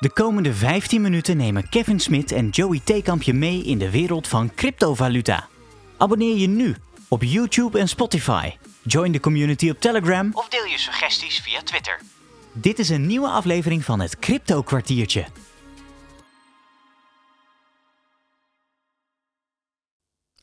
De 0.00 0.10
komende 0.10 0.54
15 0.54 1.00
minuten 1.00 1.36
nemen 1.36 1.68
Kevin 1.68 2.00
Smit 2.00 2.32
en 2.32 2.48
Joey 2.48 2.80
Theekamp 2.84 3.22
je 3.22 3.34
mee 3.34 3.62
in 3.62 3.78
de 3.78 3.90
wereld 3.90 4.28
van 4.28 4.54
cryptovaluta. 4.54 5.48
Abonneer 5.96 6.36
je 6.36 6.46
nu 6.46 6.76
op 7.08 7.22
YouTube 7.22 7.78
en 7.78 7.88
Spotify. 7.88 8.50
Join 8.82 9.12
de 9.12 9.20
community 9.20 9.70
op 9.70 9.80
Telegram 9.80 10.30
of 10.32 10.48
deel 10.48 10.64
je 10.64 10.78
suggesties 10.78 11.40
via 11.40 11.62
Twitter. 11.62 12.00
Dit 12.52 12.78
is 12.78 12.88
een 12.88 13.06
nieuwe 13.06 13.28
aflevering 13.28 13.84
van 13.84 14.00
het 14.00 14.18
Crypto 14.18 14.62
Kwartiertje. 14.62 15.26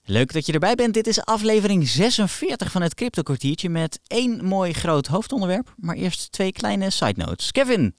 Leuk 0.03 0.33
dat 0.33 0.45
je 0.45 0.53
erbij 0.53 0.75
bent. 0.75 0.93
Dit 0.93 1.07
is 1.07 1.25
aflevering 1.25 1.87
46 1.87 2.71
van 2.71 2.81
het 2.81 2.93
Crypto 2.93 3.21
Kwartiertje 3.21 3.69
met 3.69 3.99
één 4.07 4.45
mooi 4.45 4.73
groot 4.73 5.07
hoofdonderwerp, 5.07 5.73
maar 5.77 5.95
eerst 5.95 6.31
twee 6.31 6.51
kleine 6.51 6.89
side 6.89 7.25
notes. 7.25 7.51
Kevin, 7.51 7.95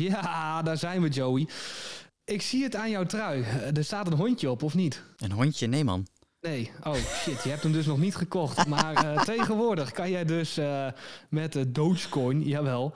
Ja, 0.00 0.62
daar 0.62 0.76
zijn 0.76 1.02
we, 1.02 1.08
Joey. 1.08 1.48
Ik 2.24 2.42
zie 2.42 2.62
het 2.62 2.76
aan 2.76 2.90
jouw 2.90 3.04
trui. 3.04 3.44
Er 3.74 3.84
staat 3.84 4.06
een 4.06 4.16
hondje 4.16 4.50
op, 4.50 4.62
of 4.62 4.74
niet? 4.74 5.02
een 5.16 5.32
hondje, 5.32 5.66
nee 5.66 5.84
man. 5.84 6.06
Nee. 6.40 6.70
Oh 6.82 6.94
shit, 6.94 7.42
je 7.42 7.48
hebt 7.48 7.62
hem 7.62 7.72
dus 7.72 7.86
nog 7.86 7.98
niet 7.98 8.16
gekocht. 8.16 8.66
Maar 8.66 8.94
eh, 8.94 9.22
tegenwoordig 9.34 9.92
kan 9.92 10.10
jij 10.10 10.24
dus 10.24 10.56
eh, 10.56 10.86
met 11.28 11.52
de 11.52 11.72
Dogecoin, 11.72 12.42
jawel, 12.42 12.94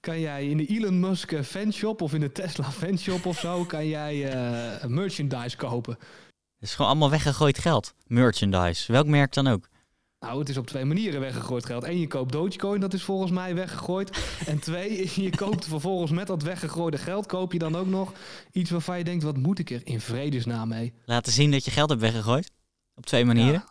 kan 0.00 0.20
jij 0.20 0.48
in 0.48 0.56
de 0.56 0.66
Elon 0.66 1.00
Musk 1.00 1.32
eh, 1.32 1.42
fanshop 1.42 2.02
of 2.02 2.14
in 2.14 2.20
de 2.20 2.32
Tesla 2.32 2.70
fanshop 2.70 3.26
of 3.26 3.38
zo, 3.38 3.64
kan 3.64 3.86
jij 3.86 4.32
eh, 4.32 4.88
merchandise 4.88 5.56
kopen. 5.56 5.94
Het 6.58 6.68
is 6.68 6.74
gewoon 6.74 6.90
allemaal 6.90 7.10
weggegooid 7.10 7.58
geld. 7.58 7.94
Merchandise, 8.06 8.92
welk 8.92 9.06
merk 9.06 9.32
dan 9.32 9.46
ook. 9.46 9.68
Nou, 10.20 10.38
het 10.38 10.48
is 10.48 10.56
op 10.56 10.66
twee 10.66 10.84
manieren 10.84 11.20
weggegooid 11.20 11.66
geld. 11.66 11.84
Eén, 11.84 12.00
je 12.00 12.06
koopt 12.06 12.32
Dogecoin, 12.32 12.80
dat 12.80 12.94
is 12.94 13.02
volgens 13.02 13.30
mij 13.30 13.54
weggegooid. 13.54 14.18
En 14.46 14.58
twee, 14.58 15.10
je 15.24 15.36
koopt 15.36 15.66
vervolgens 15.66 16.10
met 16.10 16.26
dat 16.26 16.42
weggegooide 16.42 16.98
geld, 16.98 17.26
koop 17.26 17.52
je 17.52 17.58
dan 17.58 17.76
ook 17.76 17.86
nog 17.86 18.12
iets 18.52 18.70
waarvan 18.70 18.98
je 18.98 19.04
denkt, 19.04 19.24
wat 19.24 19.36
moet 19.36 19.58
ik 19.58 19.70
er 19.70 19.80
in 19.84 20.00
vredesnaam 20.00 20.68
mee? 20.68 20.92
Laten 21.04 21.32
zien 21.32 21.50
dat 21.50 21.64
je 21.64 21.70
geld 21.70 21.88
hebt 21.88 22.00
weggegooid. 22.00 22.50
Op 22.94 23.06
twee 23.06 23.24
manieren. 23.24 23.64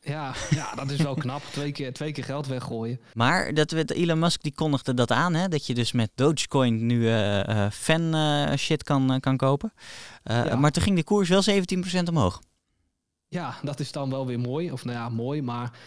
Ja, 0.00 0.34
ja, 0.50 0.74
dat 0.80 0.90
is 0.90 1.00
wel 1.00 1.14
knap. 1.14 1.42
Twee 1.50 1.72
keer, 1.72 1.92
twee 1.92 2.12
keer 2.12 2.24
geld 2.24 2.46
weggooien. 2.46 3.00
Maar 3.12 3.54
dat 3.54 3.72
Elon 3.72 4.18
Musk 4.18 4.42
die 4.42 4.54
kondigde 4.54 4.94
dat 4.94 5.10
aan, 5.10 5.34
hè? 5.34 5.48
dat 5.48 5.66
je 5.66 5.74
dus 5.74 5.92
met 5.92 6.10
Dogecoin 6.14 6.86
nu 6.86 7.10
eh, 7.10 7.70
fan 7.70 8.14
eh, 8.14 8.56
shit 8.56 8.82
kan, 8.82 9.20
kan 9.20 9.36
kopen. 9.36 9.72
Ja. 10.24 10.56
Maar 10.56 10.70
toen 10.70 10.82
ging 10.82 10.96
de 10.96 11.04
koers 11.04 11.28
wel 11.28 11.42
17% 11.44 12.02
omhoog. 12.08 12.40
Ja, 13.32 13.54
dat 13.62 13.80
is 13.80 13.92
dan 13.92 14.10
wel 14.10 14.26
weer 14.26 14.40
mooi. 14.40 14.72
Of 14.72 14.84
nou 14.84 14.96
ja, 14.96 15.08
mooi, 15.08 15.42
maar 15.42 15.78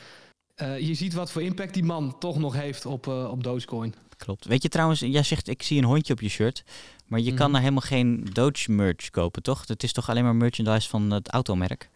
eh, 0.55 0.79
je 0.79 0.93
ziet 0.93 1.13
wat 1.13 1.31
voor 1.31 1.41
impact 1.41 1.73
die 1.73 1.83
man 1.83 2.17
toch 2.19 2.37
nog 2.37 2.53
heeft 2.53 2.85
op, 2.85 3.07
eh, 3.07 3.29
op 3.31 3.43
Dogecoin. 3.43 3.95
Klopt. 4.17 4.45
Weet 4.45 4.61
je 4.63 4.69
trouwens, 4.69 4.99
jij 4.99 5.23
zegt 5.23 5.47
ik 5.47 5.63
zie 5.63 5.77
een 5.77 5.83
hondje 5.83 6.13
op 6.13 6.21
je 6.21 6.29
shirt. 6.29 6.63
Maar 7.07 7.19
je 7.19 7.33
kan 7.33 7.43
Mhm. 7.43 7.51
daar 7.51 7.61
helemaal 7.61 7.81
geen 7.81 8.27
Doge 8.33 8.71
merch 8.71 9.09
kopen, 9.09 9.43
toch? 9.43 9.67
Het 9.67 9.83
is 9.83 9.93
toch 9.93 10.09
alleen 10.09 10.23
maar 10.23 10.35
merchandise 10.35 10.89
van 10.89 11.11
het 11.11 11.29
automerk? 11.29 11.89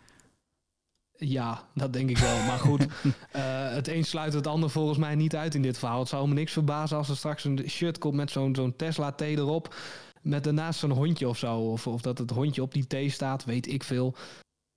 Ja, 1.18 1.68
dat 1.76 1.94
denk 1.94 2.10
ik 2.10 2.18
wel. 2.18 2.44
Maar 2.44 2.60
goed, 2.60 2.82
eh, 3.32 3.72
het 3.72 3.88
een 3.88 4.04
sluit 4.06 4.34
het 4.34 4.48
ander 4.48 4.70
volgens 4.70 4.98
mij 4.98 5.16
niet 5.16 5.36
uit 5.36 5.56
in 5.56 5.62
dit 5.62 5.78
verhaal. 5.80 6.00
Het 6.00 6.08
zou 6.10 6.28
me 6.28 6.34
niks 6.34 6.52
verbazen 6.54 6.98
als 6.98 7.10
er 7.10 7.18
straks 7.18 7.44
een 7.44 7.64
shirt 7.70 7.98
komt 7.98 8.16
met 8.16 8.32
zo'n 8.32 8.56
zo'n 8.56 8.76
Tesla 8.76 9.12
T 9.12 9.22
erop. 9.22 9.76
Met 10.22 10.44
daarnaast 10.44 10.80
zo'n 10.80 10.92
hondje 10.92 11.28
of 11.28 11.38
zo. 11.38 11.56
Of, 11.58 11.88
of 11.88 12.02
dat 12.02 12.18
het 12.18 12.30
hondje 12.32 12.62
op 12.62 12.74
die 12.74 13.08
T 13.08 13.12
staat, 13.12 13.46
weet 13.46 13.68
ik 13.68 13.84
veel. 13.84 14.16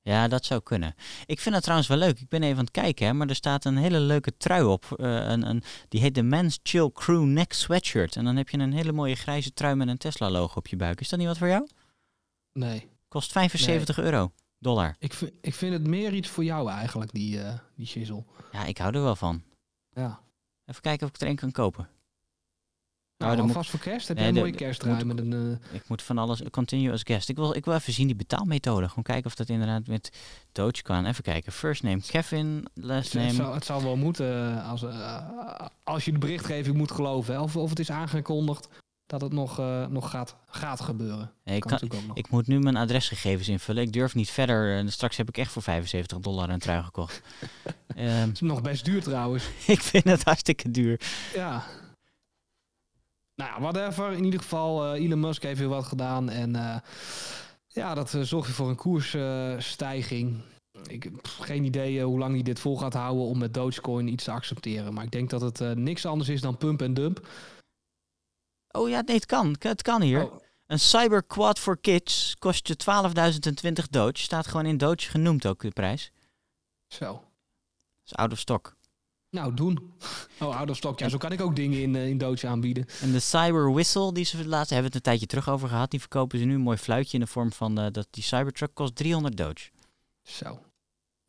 Ja, 0.04 0.28
dat 0.28 0.44
zou 0.44 0.60
kunnen. 0.62 0.94
Ik 1.26 1.40
vind 1.40 1.54
het 1.54 1.62
trouwens 1.64 1.88
wel 1.88 1.98
leuk. 1.98 2.20
Ik 2.20 2.28
ben 2.28 2.42
even 2.42 2.56
aan 2.58 2.62
het 2.64 2.70
kijken, 2.72 3.06
hè, 3.06 3.12
maar 3.12 3.28
er 3.28 3.34
staat 3.34 3.64
een 3.64 3.76
hele 3.76 4.00
leuke 4.00 4.36
trui 4.36 4.64
op. 4.64 4.84
eh, 4.96 5.14
een, 5.14 5.48
een, 5.48 5.62
die 5.88 6.00
heet 6.00 6.14
de 6.14 6.22
Men's 6.22 6.58
Chill 6.62 6.90
Crew 6.92 7.24
Neck 7.24 7.52
Sweatshirt. 7.52 8.16
En 8.16 8.24
dan 8.24 8.36
heb 8.36 8.48
je 8.48 8.58
een 8.58 8.72
hele 8.72 8.92
mooie 8.92 9.14
grijze 9.14 9.52
trui 9.52 9.74
met 9.74 9.88
een 9.88 9.96
Tesla-logo 9.98 10.58
op 10.58 10.66
je 10.66 10.76
buik. 10.76 11.00
Is 11.00 11.08
dat 11.08 11.18
niet 11.18 11.28
wat 11.28 11.38
voor 11.38 11.48
jou? 11.48 11.68
Nee, 12.52 12.88
Kost 13.08 13.32
75 13.32 13.98
euro. 13.98 14.32
Dollar. 14.58 14.96
ik, 14.98 15.12
vind- 15.12 15.32
ik 15.40 15.54
vind 15.54 15.72
het 15.72 15.86
meer 15.86 16.12
iets 16.14 16.28
voor 16.28 16.44
jou 16.44 16.70
eigenlijk, 16.70 17.12
die, 17.12 17.40
eh 17.42 17.58
die 17.76 17.86
shizzle. 17.86 18.24
Ja, 18.52 18.64
ik 18.64 18.78
hou 18.78 18.94
er 18.94 19.02
wel 19.02 19.16
van. 19.16 19.42
Ja. 19.92 20.20
Even 20.66 20.82
kijken 20.82 21.06
of 21.06 21.14
ik 21.14 21.20
er 21.20 21.28
een 21.28 21.36
kan 21.36 21.52
kopen. 21.52 21.88
Nou, 23.26 23.36
moet- 23.36 23.46
alvast 23.48 23.70
voor 23.70 23.80
kerst 23.80 24.08
heb 24.08 24.16
Nee, 24.16 24.26
jij 24.26 24.34
een 24.34 24.40
mooie 24.40 24.54
kersttrui 24.56 25.04
moet- 25.04 25.04
met 25.06 25.18
een... 25.18 25.58
eh, 25.70 25.74
Ik 25.76 25.88
moet 25.88 26.02
van 26.02 26.18
alles 26.18 26.42
continue 26.50 26.92
as 26.92 27.00
guest. 27.04 27.28
Ik 27.28 27.36
wil, 27.36 27.54
ik 27.56 27.64
wil 27.64 27.74
even 27.74 27.92
zien 27.92 28.06
die 28.06 28.16
betaalmethode. 28.16 28.88
Gewoon 28.88 29.04
kijken 29.04 29.26
of 29.26 29.34
dat 29.34 29.48
inderdaad 29.48 29.86
met 29.86 30.10
Doge 30.52 30.82
kan. 30.82 31.06
Even 31.06 31.22
kijken. 31.22 31.52
First 31.52 31.82
name 31.82 32.00
Kevin, 32.06 32.66
last 32.74 33.12
Het 33.12 33.22
name. 33.22 33.34
zou, 33.34 33.54
het 33.54 33.64
zou 33.64 33.82
wel 33.84 33.96
moeten 33.96 34.56
eh, 34.58 34.70
als, 34.70 34.82
eh, 34.82 35.66
als 35.84 36.04
je 36.04 36.12
de 36.12 36.18
berichtgeving 36.18 36.76
moet 36.76 36.90
geloven. 36.92 37.34
hè. 37.34 37.40
Of, 37.40 37.56
of 37.56 37.70
het 37.70 37.78
is 37.78 37.90
aangekondigd 37.90 38.68
dat 39.06 39.20
het 39.20 39.32
nog, 39.32 39.58
eh, 39.58 39.86
nog 39.86 40.10
gaat, 40.10 40.36
gaat 40.46 40.80
gebeuren. 40.80 41.30
Nee, 41.44 41.54
ik, 41.56 41.60
kan 41.60 41.70
kan, 41.70 41.70
natuurlijk 41.70 42.00
ook 42.00 42.06
nog. 42.08 42.16
ik 42.16 42.30
moet 42.30 42.46
nu 42.46 42.58
mijn 42.58 42.76
adresgegevens 42.76 43.48
invullen. 43.48 43.82
Ik 43.82 43.92
durf 43.92 44.14
niet 44.14 44.30
verder. 44.30 44.76
En 44.76 44.92
straks 44.92 45.16
heb 45.16 45.28
ik 45.28 45.38
echt 45.38 45.52
voor 45.52 45.62
75 45.62 46.18
dollar 46.18 46.48
een 46.50 46.58
trui 46.58 46.82
gekocht. 46.82 47.20
Ehm, 47.96 48.06
Het 48.08 48.32
is 48.34 48.40
nog 48.40 48.62
best 48.62 48.84
duur 48.84 49.02
trouwens. 49.02 49.44
ik 49.66 49.80
vind 49.80 50.04
het 50.04 50.24
hartstikke 50.24 50.70
duur. 50.70 51.00
Ja. 51.34 51.62
Nou 53.34 53.50
ja, 53.50 53.60
whatever. 53.60 54.12
In 54.12 54.24
ieder 54.24 54.40
geval, 54.40 54.84
eh, 54.94 55.04
Elon 55.04 55.20
Musk 55.20 55.42
heeft 55.42 55.58
weer 55.58 55.68
wat 55.68 55.84
gedaan. 55.84 56.30
En 56.30 56.56
eh, 56.56 56.76
ja, 57.66 57.94
dat 57.94 58.14
eh, 58.14 58.20
zorgt 58.20 58.46
weer 58.46 58.56
voor 58.56 58.68
een 58.68 58.76
koersstijging. 58.76 60.40
ik 60.86 61.02
heb 61.02 61.26
geen 61.26 61.64
idee 61.64 62.02
hoe 62.02 62.18
lang 62.18 62.34
hij 62.34 62.42
dit 62.42 62.60
vol 62.60 62.78
gaat 62.78 62.94
houden 62.94 63.24
om 63.24 63.38
met 63.38 63.54
Dogecoin 63.54 64.08
iets 64.08 64.24
te 64.24 64.30
accepteren. 64.30 64.94
Maar 64.94 65.04
ik 65.04 65.10
denk 65.10 65.30
dat 65.30 65.40
het 65.40 65.76
niks 65.76 66.06
anders 66.06 66.28
is 66.28 66.40
dan 66.40 66.56
pump 66.56 66.82
en 66.82 66.94
dump. 66.94 67.28
Oh 68.70 68.88
ja, 68.88 69.00
nee, 69.00 69.16
het 69.16 69.26
kan. 69.26 69.56
Het 69.58 69.82
kan 69.82 70.02
hier. 70.02 70.24
Oh, 70.24 70.40
Een 70.66 70.80
Cyber 70.80 71.22
Quad 71.22 71.58
for 71.58 71.78
Kids 71.78 72.36
kost 72.38 72.68
je 72.68 72.76
12.020 73.82 73.88
Doge. 73.90 74.18
Staat 74.18 74.46
gewoon 74.46 74.66
in 74.66 74.76
Doge 74.76 75.10
genoemd 75.10 75.46
ook 75.46 75.60
de 75.60 75.70
prijs. 75.70 76.12
zo. 76.86 77.06
Dat 77.06 77.22
is 78.04 78.14
out 78.14 78.32
of 78.32 78.38
stock. 78.38 78.76
Nou, 79.32 79.54
doen. 79.54 79.92
Oh, 80.40 80.56
out 80.56 80.70
of 80.70 80.76
stock. 80.76 80.98
Ja, 80.98 81.08
zo 81.08 81.18
kan 81.18 81.32
ik 81.32 81.40
ook 81.40 81.56
dingen 81.56 81.80
in, 81.80 81.96
eh, 81.96 82.08
in 82.08 82.18
Doge 82.18 82.46
aanbieden. 82.46 82.86
En 83.00 83.12
de 83.12 83.20
Cyber 83.20 83.72
Whistle, 83.72 84.12
die 84.12 84.24
ze 84.24 84.48
laatst 84.48 84.70
hebben 84.70 84.90
we 84.90 84.96
het 84.96 85.06
een 85.06 85.12
tijdje 85.12 85.26
terug 85.26 85.48
over 85.48 85.68
gehad. 85.68 85.90
Die 85.90 86.00
verkopen 86.00 86.38
ze 86.38 86.44
nu 86.44 86.54
een 86.54 86.60
mooi 86.60 86.76
fluitje 86.76 87.18
in 87.18 87.24
de 87.24 87.30
vorm 87.30 87.52
van 87.52 87.78
eh, 87.78 87.86
dat 87.92 88.06
die 88.10 88.22
Cybertruck 88.22 88.70
kost 88.74 88.96
300 88.96 89.36
Doge. 89.36 89.70
Zo. 90.22 90.58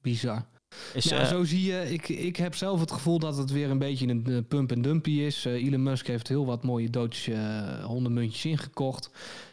Bizar. 0.01 0.45
Is, 0.93 1.03
ja, 1.03 1.19
eh, 1.19 1.27
zo 1.27 1.43
zie 1.43 1.63
je. 1.63 1.93
Ik, 1.93 2.09
ik 2.09 2.35
heb 2.35 2.55
zelf 2.55 2.79
het 2.79 2.91
gevoel 2.91 3.19
dat 3.19 3.37
het 3.37 3.51
weer 3.51 3.69
een 3.69 3.77
beetje 3.77 4.07
een 4.07 4.45
pump 4.47 4.71
en 4.71 4.81
dumpy 4.81 5.11
is. 5.11 5.45
Elon 5.45 5.83
Musk 5.83 6.07
heeft 6.07 6.27
heel 6.27 6.45
wat 6.45 6.63
mooie 6.63 6.89
Doge 6.89 7.35
hondenmuntjes 7.83 8.45
ingekocht. 8.45 9.09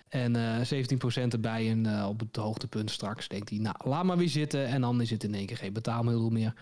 En 0.09 0.37
eh 0.37 0.85
17% 1.27 1.33
erbij 1.33 1.71
en 1.71 2.05
op 2.05 2.21
het 2.21 2.37
hoogtepunt 2.37 2.91
straks 2.91 3.29
denkt 3.29 3.51
hij, 3.51 3.59
nou, 3.59 3.77
laat 3.85 4.05
maar 4.05 4.17
weer 4.17 4.29
zitten. 4.29 4.67
En 4.67 4.81
dan 4.81 5.01
is 5.01 5.11
het 5.11 5.25
in 5.25 5.35
één 5.35 5.47
keer 5.47 5.57
geen 5.57 5.73
betaalmiddel 5.73 6.31
meer. 6.31 6.55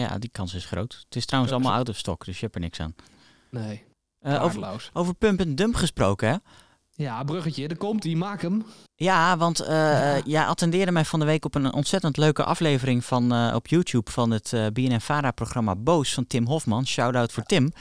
Ja, 0.00 0.18
die 0.18 0.30
kans 0.32 0.54
is 0.54 0.64
groot. 0.64 1.00
Het 1.04 1.16
is 1.16 1.26
trouwens 1.26 1.54
allemaal 1.54 1.72
out 1.72 1.88
of 1.88 1.96
stock, 1.96 2.24
dus 2.24 2.34
je 2.36 2.42
hebt 2.42 2.54
er 2.54 2.60
niks 2.60 2.80
aan. 2.80 2.94
Nee, 3.50 3.84
Eh, 4.20 4.42
over, 4.44 4.90
over 4.92 5.14
pump 5.14 5.40
en 5.40 5.54
dump 5.54 5.74
gesproken, 5.74 6.28
hè? 6.28 6.36
Ja, 6.96 7.22
bruggetje, 7.24 7.68
er 7.68 7.76
komt 7.76 8.02
die, 8.02 8.16
maak 8.16 8.42
hem. 8.42 8.64
Ja, 8.94 9.36
want 9.36 9.60
eh 9.60 9.74
Ja. 9.76 10.14
ja. 10.14 10.22
jij 10.24 10.44
attendeerde 10.44 10.92
mij 10.92 11.04
van 11.04 11.20
de 11.20 11.26
week 11.26 11.44
op 11.44 11.54
een 11.54 11.72
ontzettend 11.72 12.16
leuke 12.16 12.44
aflevering 12.44 13.04
van, 13.04 13.32
eh, 13.32 13.52
op 13.54 13.66
YouTube 13.66 14.10
van 14.10 14.30
het 14.30 14.52
eh 14.52 14.66
BNN-Vara-programma 14.72 15.76
Boos 15.76 16.14
van 16.14 16.26
Tim 16.26 16.46
Hofman. 16.46 16.86
Shout-out 16.86 17.32
voor 17.32 17.42
Tim. 17.42 17.72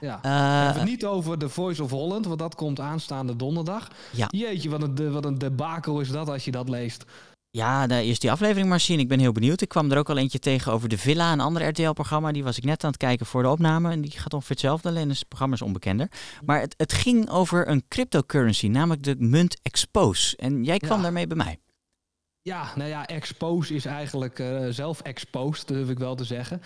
Ja. 0.00 0.14
Eh, 0.16 0.22
We 0.22 0.28
hebben 0.38 0.74
het 0.82 0.90
niet 0.90 1.04
over 1.06 1.38
The 1.38 1.48
Voice 1.48 1.82
of 1.82 1.90
Holland, 1.90 2.26
want 2.26 2.38
dat 2.38 2.54
komt 2.54 2.80
aanstaande 2.80 3.36
donderdag. 3.36 3.88
Ja. 4.12 4.26
Jeetje, 4.30 4.68
wat 4.70 4.82
een, 4.82 5.12
wat 5.12 5.24
een 5.24 5.38
debakel 5.38 6.00
is 6.00 6.08
dat 6.10 6.28
als 6.28 6.44
je 6.44 6.50
dat 6.50 6.68
leest. 6.68 7.04
Ja, 7.52 7.86
nou, 7.86 8.02
eerst 8.02 8.20
die 8.20 8.30
aflevering 8.30 8.68
maar 8.68 8.80
zien. 8.80 8.98
Ik 8.98 9.08
ben 9.08 9.18
heel 9.18 9.32
benieuwd. 9.32 9.60
Ik 9.60 9.68
kwam 9.68 9.90
er 9.90 9.98
ook 9.98 10.08
al 10.10 10.16
eentje 10.16 10.38
tegen 10.38 10.72
over 10.72 10.88
de 10.88 10.98
Villa, 10.98 11.32
een 11.32 11.40
ander 11.40 11.68
RTL-programma. 11.68 12.32
Die 12.32 12.44
was 12.44 12.56
ik 12.56 12.64
net 12.64 12.84
aan 12.84 12.90
het 12.90 12.98
kijken 12.98 13.26
voor 13.26 13.42
de 13.42 13.48
opname. 13.48 13.90
En 13.90 14.00
die 14.00 14.10
gaat 14.10 14.32
ongeveer 14.34 14.50
hetzelfde, 14.50 14.88
alleen 14.88 15.10
is 15.10 15.18
het 15.18 15.28
programma 15.28 15.54
is 15.54 15.62
onbekender. 15.62 16.08
Maar 16.44 16.60
het, 16.60 16.74
het 16.76 16.92
ging 16.92 17.30
over 17.30 17.68
een 17.68 17.84
cryptocurrency, 17.88 18.66
namelijk 18.66 19.02
de 19.02 19.14
munt 19.18 19.56
Expose. 19.62 20.36
En 20.36 20.64
jij 20.64 20.78
kwam 20.78 20.96
Ja. 20.96 21.02
daarmee 21.02 21.26
bij 21.26 21.36
mij. 21.36 21.58
Ja, 22.42 22.72
nou 22.76 22.88
ja, 22.88 23.06
expose 23.06 23.74
is 23.74 23.84
eigenlijk 23.84 24.38
eh, 24.38 24.66
zelf 24.68 25.00
exposed, 25.00 25.68
durf 25.68 25.88
ik 25.88 25.98
wel 25.98 26.14
te 26.14 26.24
zeggen. 26.24 26.62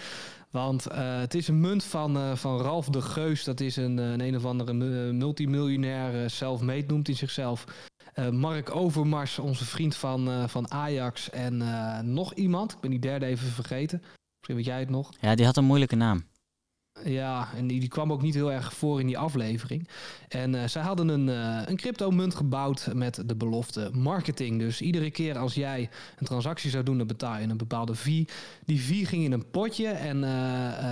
Want 0.51 0.87
eh, 0.87 1.19
het 1.19 1.35
is 1.35 1.49
een 1.49 1.61
munt 1.61 1.85
van, 1.85 2.17
eh, 2.17 2.35
van 2.37 2.61
Ralf 2.61 2.89
de 2.89 3.03
Geus. 3.03 3.45
Dat 3.45 3.61
is 3.61 3.77
een, 3.77 3.97
een, 3.99 4.21
een 4.21 4.37
of 4.37 4.45
andere 4.45 4.73
mu- 4.73 5.13
multimiljonair, 5.13 6.31
self-made 6.31 6.85
noemt 6.87 7.07
hij 7.07 7.17
zichzelf. 7.17 7.65
Eh, 8.15 8.29
Mark 8.29 8.75
Overmars, 8.75 9.39
onze 9.39 9.65
vriend 9.65 9.97
van, 9.97 10.29
eh, 10.29 10.49
van 10.49 10.71
Ajax. 10.71 11.31
En 11.31 11.63
eh, 11.63 12.01
nog 12.01 12.35
iemand, 12.35 12.73
ik 12.73 12.81
ben 12.81 12.91
die 12.91 12.99
derde 12.99 13.27
even 13.27 13.49
vergeten. 13.49 13.99
Misschien 14.01 14.57
weet 14.57 14.65
jij 14.65 14.79
het 14.79 14.91
nog. 14.91 15.11
Ja, 15.21 15.35
die 15.35 15.47
had 15.47 15.57
een 15.57 15.65
moeilijke 15.65 15.97
naam. 15.97 16.25
Ja, 17.05 17.49
en 17.57 17.67
die, 17.67 17.81
die 17.81 17.89
kwam 17.89 18.13
ook 18.13 18.23
niet 18.23 18.35
heel 18.35 18.53
erg 18.53 18.75
voor 18.75 19.01
in 19.01 19.07
die 19.07 19.19
aflevering. 19.19 19.89
En 20.29 20.71
zij 20.71 20.83
hadden 20.83 21.09
een, 21.09 21.27
een 21.69 21.77
crypto-munt 21.77 22.35
gebouwd 22.35 22.91
met 22.95 23.23
de 23.27 23.37
belofte 23.37 23.91
marketing. 23.93 24.59
Dus 24.59 24.81
iedere 24.81 25.11
keer 25.11 25.39
als 25.39 25.55
jij 25.55 25.91
een 26.19 26.27
transactie 26.27 26.71
zou 26.71 26.85
doen, 26.85 26.99
dan 26.99 27.07
betaal 27.07 27.39
je 27.39 27.49
een 27.49 27.57
bepaalde 27.57 27.95
fee. 27.95 28.29
Die 28.65 28.79
fee 28.79 29.07
ging 29.07 29.25
in 29.25 29.33
een 29.33 29.51
potje 29.51 29.89
en 29.89 30.21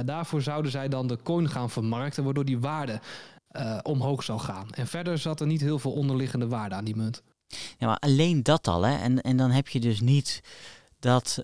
daarvoor 0.07 0.43
zouden 0.43 0.71
zij 0.71 0.89
dan 0.89 1.07
de 1.07 1.19
coin 1.23 1.49
gaan 1.49 1.71
vermarkten, 1.71 2.25
waardoor 2.25 2.45
die 2.45 2.61
waarde 2.61 3.01
omhoog 3.83 4.23
zou 4.23 4.41
gaan. 4.41 4.71
En 4.71 4.87
verder 4.87 5.19
zat 5.19 5.41
er 5.41 5.47
niet 5.47 5.61
heel 5.61 5.79
veel 5.79 5.93
onderliggende 5.93 6.49
waarde 6.49 6.75
aan 6.75 6.85
die 6.85 6.97
munt. 6.97 7.23
Ja, 7.79 7.87
maar 7.87 7.99
alleen 7.99 8.43
dat 8.43 8.69
al, 8.69 8.83
hè? 8.83 8.97
En, 8.97 9.21
en 9.21 9.37
dan 9.37 9.51
heb 9.51 9.69
je 9.69 9.81
dus 9.81 10.01
niet 10.01 10.41
dat, 10.99 11.39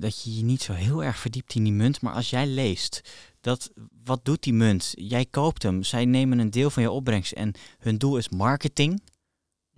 dat 0.00 0.22
je 0.22 0.36
je 0.36 0.44
niet 0.44 0.62
zo 0.62 0.72
heel 0.72 1.04
erg 1.04 1.18
verdiept 1.18 1.54
in 1.54 1.64
die 1.64 1.72
munt. 1.72 2.00
Maar 2.00 2.14
als 2.14 2.30
jij 2.30 2.46
leest 2.46 3.00
dat 3.40 3.70
wat 4.04 4.24
doet 4.24 4.42
die 4.42 4.52
munt? 4.52 4.92
Jij 4.94 5.26
koopt 5.26 5.62
hem, 5.62 5.82
zij 5.82 6.04
nemen 6.04 6.38
een 6.38 6.50
deel 6.50 6.70
van 6.70 6.82
je 6.82 6.90
opbrengst 6.90 7.32
en 7.32 7.52
hun 7.78 7.98
doel 7.98 8.16
is 8.16 8.28
marketing. 8.28 9.02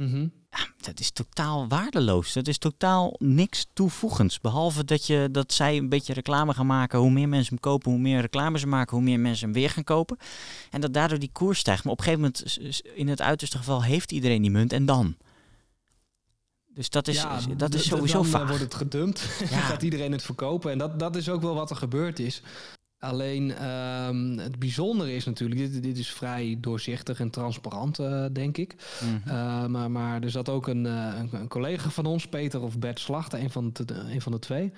Mhm. 0.00 0.26
ja, 0.50 0.66
dat 0.80 1.00
is 1.00 1.10
totaal 1.10 1.68
waardeloos. 1.68 2.32
Dat 2.32 2.48
is 2.48 2.58
totaal 2.58 3.14
niks 3.18 3.66
toevoegends. 3.72 4.40
Behalve 4.40 4.84
dat, 4.84 5.06
je, 5.06 5.28
dat 5.32 5.52
zij 5.52 5.76
een 5.76 5.88
beetje 5.88 6.12
reclame 6.12 6.54
gaan 6.54 6.66
maken. 6.66 6.98
Hoe 6.98 7.10
meer 7.10 7.28
mensen 7.28 7.48
hem 7.52 7.60
kopen, 7.60 7.90
hoe 7.90 8.00
meer 8.00 8.20
reclame 8.20 8.58
ze 8.58 8.66
maken, 8.66 8.96
hoe 8.96 9.04
meer 9.04 9.20
mensen 9.20 9.44
hem 9.44 9.54
weer 9.54 9.70
gaan 9.70 9.84
kopen. 9.84 10.16
En 10.70 10.80
dat 10.80 10.92
daardoor 10.94 11.18
die 11.18 11.30
koers 11.32 11.58
stijgt. 11.58 11.84
Maar 11.84 11.92
op 11.92 11.98
een 11.98 12.04
gegeven 12.04 12.32
moment, 12.34 12.58
in 12.94 13.08
het 13.08 13.20
uiterste 13.20 13.58
geval, 13.58 13.82
heeft 13.82 14.12
iedereen 14.12 14.42
die 14.42 14.50
munt 14.50 14.72
en 14.72 14.86
dan. 14.86 15.16
Dus 16.74 16.90
dat 16.90 17.08
is, 17.08 17.22
Ja, 17.22 17.40
dat 17.56 17.74
is 17.74 17.86
sowieso 17.86 18.22
dan, 18.22 18.24
eh, 18.24 18.30
vaag. 18.30 18.48
wordt 18.48 18.62
het 18.62 18.74
gedumpt. 18.74 19.28
Ja. 19.50 19.58
gaat 19.70 19.82
iedereen 19.82 20.12
het 20.12 20.22
verkopen. 20.22 20.70
En 20.72 20.78
dat, 20.78 20.98
dat 20.98 21.16
is 21.16 21.28
ook 21.28 21.42
wel 21.42 21.54
wat 21.54 21.70
er 21.70 21.76
gebeurd 21.76 22.18
is. 22.18 22.42
Alleen 23.00 23.54
ehm, 23.54 24.38
het 24.38 24.58
bijzondere 24.58 25.14
is 25.14 25.24
natuurlijk, 25.24 25.60
dit, 25.60 25.82
dit 25.82 25.98
is 25.98 26.10
vrij 26.12 26.56
doorzichtig 26.60 27.20
en 27.20 27.30
transparant, 27.30 27.98
eh, 27.98 28.26
denk 28.32 28.56
ik. 28.56 28.74
Mhm. 29.00 29.28
Uh, 29.28 29.66
maar, 29.66 29.90
maar 29.90 30.22
er 30.22 30.30
zat 30.30 30.48
ook 30.48 30.66
een, 30.66 30.84
uh, 30.84 31.14
een, 31.18 31.28
een, 31.32 31.48
collega 31.48 31.90
van 31.90 32.06
ons, 32.06 32.28
Peter 32.28 32.60
of 32.60 32.78
Bert 32.78 32.98
Slachter, 32.98 33.40
een 33.40 33.50
van 33.50 33.70
de, 33.72 33.94
een 33.94 34.20
van 34.20 34.32
de 34.32 34.38
twee. 34.38 34.72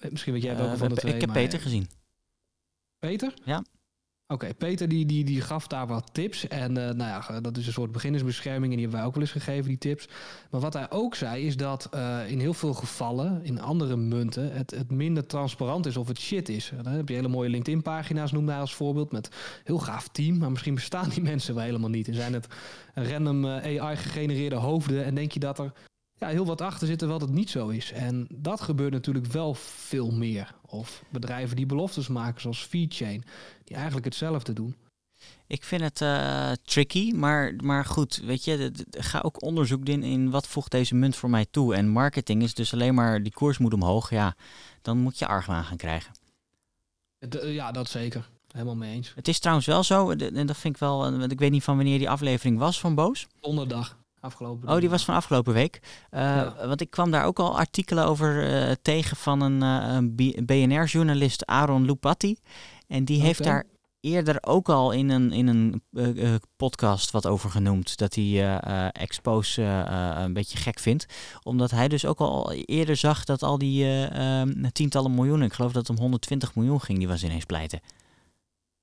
Eh, 0.00 0.10
Misschien 0.10 0.32
weet 0.32 0.42
jij 0.42 0.56
welke 0.56 0.76
van 0.76 0.88
de 0.88 0.94
twee. 0.94 1.14
ik 1.14 1.20
heb 1.20 1.30
maar- 1.30 1.38
Peter 1.38 1.60
gezien. 1.60 1.88
Peter? 2.98 3.34
Ja. 3.44 3.64
Oké, 4.32 4.54
Peter 4.54 4.88
die, 4.88 5.06
die, 5.06 5.24
die 5.24 5.40
gaf 5.40 5.66
daar 5.66 5.86
wat 5.86 6.10
tips. 6.12 6.48
En 6.48 6.76
eh, 6.76 6.94
nou 6.94 7.24
ja, 7.32 7.40
dat 7.40 7.56
is 7.56 7.66
een 7.66 7.72
soort 7.72 7.92
beginnersbescherming. 7.92 8.64
En 8.64 8.70
die 8.70 8.80
hebben 8.80 8.98
wij 8.98 9.06
ook 9.06 9.14
wel 9.14 9.22
eens 9.22 9.32
gegeven, 9.32 9.68
die 9.68 9.78
tips. 9.78 10.08
Maar 10.50 10.60
wat 10.60 10.72
hij 10.72 10.90
ook 10.90 11.14
zei, 11.14 11.46
is 11.46 11.56
dat 11.56 11.88
eh, 11.90 12.30
in 12.30 12.38
heel 12.38 12.54
veel 12.54 12.74
gevallen, 12.74 13.40
in 13.42 13.60
andere 13.60 13.96
munten, 13.96 14.52
het, 14.52 14.70
het 14.70 14.90
minder 14.90 15.26
transparant 15.26 15.86
is 15.86 15.96
of 15.96 16.08
het 16.08 16.18
shit 16.18 16.48
is. 16.48 16.72
Dan 16.82 16.92
heb 16.92 17.08
je 17.08 17.14
hele 17.14 17.28
mooie 17.28 17.48
LinkedIn-pagina's, 17.48 18.32
noemde 18.32 18.52
hij 18.52 18.60
als 18.60 18.74
voorbeeld, 18.74 19.12
met 19.12 19.30
heel 19.64 19.78
gaaf 19.78 20.08
team. 20.08 20.38
Maar 20.38 20.50
misschien 20.50 20.74
bestaan 20.74 21.08
die 21.08 21.22
mensen 21.32 21.54
wel 21.54 21.64
helemaal 21.64 21.90
niet. 21.90 22.08
En 22.08 22.14
zijn 22.14 22.32
het 22.32 22.46
random 22.94 23.44
eh, 23.44 23.80
AI-gegenereerde 23.80 24.56
hoofden. 24.56 25.04
En 25.04 25.14
denk 25.14 25.32
je 25.32 25.40
dat 25.40 25.58
er 25.58 25.72
ja, 26.20 26.28
heel 26.28 26.46
wat 26.46 26.60
achter 26.60 26.86
zit, 26.86 26.98
terwijl 26.98 27.18
dat 27.20 27.30
niet 27.30 27.50
zo 27.50 27.68
is. 27.68 27.92
En 27.92 28.26
dat 28.30 28.60
gebeurt 28.60 28.92
natuurlijk 28.92 29.26
wel 29.26 29.54
veel 29.54 30.10
meer. 30.10 30.54
Of 30.66 31.02
bedrijven 31.08 31.56
die 31.56 31.66
beloftes 31.66 32.08
maken, 32.08 32.40
zoals 32.40 32.66
VeedChain, 32.66 33.24
die 33.64 33.76
eigenlijk 33.76 34.04
hetzelfde 34.04 34.52
doen. 34.52 34.76
Ik 35.46 35.64
vind 35.64 35.82
het 35.82 36.00
eh, 36.00 36.52
tricky, 36.62 37.12
maar, 37.12 37.54
maar 37.62 37.84
goed, 37.84 38.16
weet 38.16 38.44
je, 38.44 38.72
ga 38.90 39.20
ook 39.20 39.42
onderzoek 39.42 39.86
doen 39.86 40.02
in 40.02 40.30
wat 40.30 40.46
voegt 40.46 40.70
deze 40.70 40.94
munt 40.94 41.16
voor 41.16 41.30
mij 41.30 41.46
toe. 41.50 41.74
En 41.74 41.88
marketing 41.88 42.42
is 42.42 42.54
dus 42.54 42.72
alleen 42.72 42.94
maar 42.94 43.22
die 43.22 43.32
koers 43.32 43.58
moet 43.58 43.74
omhoog, 43.74 44.10
ja, 44.10 44.34
dan 44.82 44.98
moet 44.98 45.18
je 45.18 45.26
argwaan 45.26 45.64
gaan 45.64 45.76
krijgen. 45.76 46.12
De- 47.18 47.46
ja, 47.52 47.72
dat 47.72 47.88
zeker. 47.88 48.28
Helemaal 48.52 48.76
mee 48.76 48.94
eens. 48.94 49.12
Het 49.14 49.28
is 49.28 49.38
trouwens 49.38 49.66
wel 49.66 49.82
zo, 49.82 50.10
en 50.10 50.46
dat 50.46 50.56
vind 50.56 50.74
ik 50.74 50.80
wel, 50.80 51.06
eh, 51.06 51.18
want 51.18 51.32
ik 51.32 51.38
weet 51.38 51.50
niet 51.50 51.64
van 51.64 51.76
wanneer 51.76 51.98
die 51.98 52.10
aflevering 52.10 52.58
was 52.58 52.80
van 52.80 52.94
Boos. 52.94 53.26
Donderdag 53.40 53.98
afgelopen. 54.20 54.68
Oh, 54.68 54.78
die 54.80 54.90
was 54.90 55.04
van 55.04 55.14
afgelopen 55.14 55.52
week. 55.52 55.80
Eh, 56.10 56.20
Ja. 56.20 56.66
Want 56.66 56.80
ik 56.80 56.90
kwam 56.90 57.10
daar 57.10 57.24
ook 57.24 57.38
al 57.38 57.58
artikelen 57.58 58.04
over 58.06 58.46
eh, 58.68 58.74
tegen 58.82 59.16
van 59.16 59.40
een, 59.40 59.62
eh, 59.62 59.94
een 59.94 60.44
BNR-journalist, 60.46 61.46
Aaron 61.46 61.84
Lupatti. 61.84 62.36
En 62.86 63.04
die 63.04 63.20
heeft 63.22 63.44
daar 63.44 63.64
eerder 64.00 64.36
ook 64.40 64.68
al 64.68 64.92
in 64.92 65.10
een, 65.10 65.32
in 65.32 65.46
een 65.46 65.82
podcast 66.56 67.10
wat 67.10 67.26
over 67.26 67.50
genoemd. 67.50 67.96
Dat 67.96 68.14
hij 68.14 68.58
eh, 68.58 68.88
Expose 69.02 69.62
een 70.16 70.32
beetje 70.32 70.58
gek 70.58 70.78
vindt. 70.78 71.06
Omdat 71.42 71.70
hij 71.70 71.88
dus 71.88 72.04
ook 72.06 72.18
al 72.18 72.52
eerder 72.52 72.96
zag 72.96 73.24
dat 73.24 73.42
al 73.42 73.58
die 73.58 73.84
eh, 73.84 74.40
ehm, 74.40 74.68
tientallen 74.72 75.14
miljoenen, 75.14 75.46
ik 75.46 75.52
geloof 75.52 75.72
dat 75.72 75.86
het 75.86 75.96
om 75.96 76.02
120 76.02 76.54
miljoen 76.54 76.80
ging, 76.80 76.98
die 76.98 77.08
was 77.08 77.24
ineens 77.24 77.44
pleiten. 77.44 77.80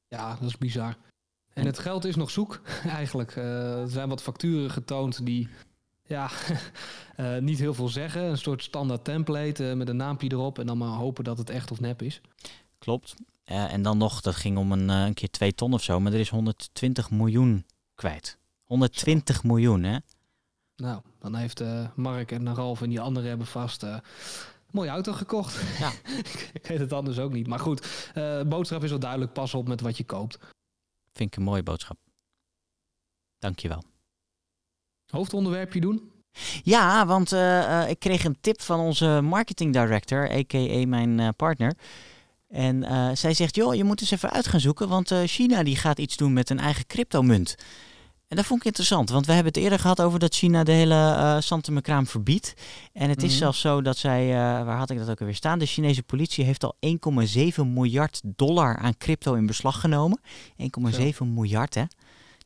Ja, 0.07 0.38
dat 0.39 0.50
is 0.50 0.57
bizar. 0.57 0.95
En 1.57 1.65
het 1.65 1.80
geld 1.80 2.06
is 2.06 2.15
nog 2.15 2.30
zoek, 2.30 2.62
eigenlijk. 3.00 3.36
Eh, 3.36 3.81
er 3.81 3.89
zijn 3.89 4.09
wat 4.09 4.21
facturen 4.21 4.71
getoond 4.71 5.25
die 5.25 5.50
ja, 6.04 6.30
eh, 7.15 7.38
niet 7.38 7.59
heel 7.59 7.74
veel 7.74 7.88
zeggen. 7.88 8.24
Een 8.24 8.38
soort 8.38 8.63
standaard 8.63 9.04
template 9.04 9.69
eh, 9.69 9.75
met 9.75 9.89
een 9.89 9.95
naampje 9.95 10.31
erop. 10.31 10.59
En 10.59 10.65
dan 10.65 10.77
maar 10.77 10.88
hopen 10.88 11.24
dat 11.24 11.38
het 11.38 11.50
echt 11.50 11.71
of 11.71 11.80
nep 11.80 12.01
is. 12.01 12.21
Klopt. 12.77 13.15
En 13.44 13.81
dan 13.81 13.98
nog, 13.98 14.21
dat 14.21 14.36
ging 14.36 14.57
om 14.57 14.71
een, 14.71 14.89
een 14.89 15.13
keer 15.13 15.30
twee 15.30 15.54
ton 15.56 15.74
of 15.74 15.83
zo, 15.83 16.00
maar 16.00 16.13
er 16.13 16.19
is 16.19 16.30
120 16.30 17.12
miljoen 17.12 17.65
kwijt. 17.95 18.38
120 18.63 19.44
miljoen, 19.44 19.83
hè? 19.83 19.98
Nou, 20.75 21.01
dan 21.19 21.36
heeft 21.36 21.63
Mark 21.95 22.31
en 22.31 22.56
Ralf 22.56 22.81
en 22.81 22.89
die 22.89 23.00
anderen 23.00 23.30
hebben 23.30 23.48
vast 23.48 23.81
een 23.81 24.01
mooie 24.71 24.89
auto 24.89 25.13
gekocht. 25.13 25.80
Ja. 25.80 25.92
ik 26.53 26.68
weet 26.68 26.80
het 26.80 26.94
anders 26.94 27.19
ook 27.19 27.31
niet. 27.31 27.48
Maar 27.48 27.60
goed, 27.60 28.12
boodschap 28.48 28.83
is 28.83 28.89
wel 28.89 29.00
duidelijk. 29.00 29.33
Pas 29.33 29.53
op 29.53 29.68
met 29.68 29.81
wat 29.81 29.98
je 29.98 30.03
koopt. 30.03 30.39
Vind 31.17 31.31
ik 31.31 31.35
een 31.35 31.43
mooie 31.43 31.63
boodschap. 31.63 31.97
Dankjewel. 33.39 33.83
Hoofdonderwerpje 35.07 35.79
doen? 35.79 36.11
Ja, 36.63 37.05
want 37.05 37.31
eh, 37.31 37.81
eh, 37.81 37.89
ik 37.89 37.99
kreeg 37.99 38.23
een 38.23 38.37
tip 38.41 38.61
van 38.61 38.79
onze 38.79 39.19
marketing 39.23 39.73
director, 39.73 40.31
a.k.a. 40.31 40.87
mijn 40.87 41.19
eh, 41.19 41.27
partner. 41.35 41.73
En 42.47 42.83
eh, 42.83 43.09
zij 43.13 43.33
zegt, 43.33 43.55
joh, 43.55 43.75
je 43.75 43.83
moet 43.83 44.01
eens 44.01 44.11
even 44.11 44.31
uit 44.31 44.47
gaan 44.47 44.59
zoeken, 44.59 44.87
want 44.87 45.13
China 45.25 45.63
die 45.63 45.75
gaat 45.75 45.99
iets 45.99 46.17
doen 46.17 46.33
met 46.33 46.49
een 46.49 46.59
eigen 46.59 46.85
cryptomunt. 46.85 47.55
En 48.27 48.35
dat 48.35 48.45
vond 48.45 48.59
ik 48.59 48.65
interessant, 48.65 49.09
want 49.09 49.25
we 49.25 49.31
hebben 49.33 49.53
het 49.53 49.62
eerder 49.63 49.79
gehad 49.79 50.01
over 50.01 50.19
dat 50.19 50.35
China 50.35 50.63
de 50.63 50.71
hele 50.71 50.94
eh 50.95 51.35
Santemekraam 51.39 52.07
verbiedt. 52.07 52.53
En 52.94 53.09
het 53.09 53.24
is 53.24 53.29
Mhm. 53.29 53.38
zelfs 53.38 53.59
zo 53.59 53.81
dat 53.81 53.97
zij, 53.97 54.27
eh, 54.29 54.35
waar 54.65 54.77
had 54.77 54.89
ik 54.89 54.97
dat 54.97 55.09
ook 55.09 55.19
alweer 55.19 55.35
staan? 55.35 55.59
De 55.59 55.65
Chinese 55.65 56.03
politie 56.03 56.45
heeft 56.45 56.63
al 56.63 56.75
1,7 56.79 57.74
miljard 57.74 58.21
dollar 58.24 58.77
aan 58.77 58.97
crypto 58.97 59.33
in 59.33 59.45
beslag 59.45 59.79
genomen. 59.79 60.19
1,7 60.57 61.33
miljard, 61.33 61.74
hè? 61.75 61.83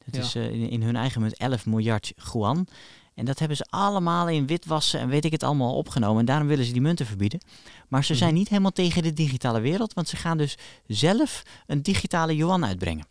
Dat 0.06 0.16
Ja. 0.16 0.22
is 0.22 0.36
eh, 0.36 0.52
in, 0.52 0.70
in 0.70 0.82
hun 0.84 0.96
eigen 0.96 1.22
munt 1.22 1.38
11 1.38 1.66
miljard 1.66 2.14
yuan. 2.34 2.68
En 3.16 3.26
dat 3.26 3.40
hebben 3.40 3.58
ze 3.58 3.66
allemaal 3.70 4.28
in 4.30 4.48
witwassen 4.48 5.00
en 5.00 5.08
weet 5.08 5.26
ik 5.26 5.32
het 5.32 5.44
allemaal 5.44 5.76
opgenomen. 5.76 6.20
En 6.20 6.26
daarom 6.26 6.48
willen 6.48 6.66
ze 6.66 6.72
die 6.72 6.82
munten 6.82 7.06
verbieden. 7.06 7.40
Maar 7.88 8.04
ze 8.06 8.16
zijn 8.16 8.30
Mhm. 8.30 8.38
niet 8.40 8.50
helemaal 8.50 8.72
tegen 8.72 9.04
de 9.04 9.14
digitale 9.14 9.60
wereld, 9.60 9.94
want 9.94 10.08
ze 10.08 10.16
gaan 10.16 10.38
dus 10.38 10.58
zelf 10.88 11.44
een 11.68 11.82
digitale 11.82 12.36
yuan 12.36 12.66
uitbrengen. 12.66 13.06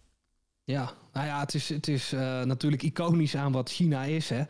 Ja, 0.71 0.93
nou 1.13 1.27
ja, 1.27 1.41
het 1.41 1.55
is, 1.55 1.69
het 1.69 1.89
is 1.89 2.13
eh, 2.13 2.43
natuurlijk 2.43 2.83
iconisch 2.83 3.37
aan 3.37 3.53
wat 3.53 3.71
China 3.71 4.05
is. 4.05 4.29
Hè. 4.29 4.43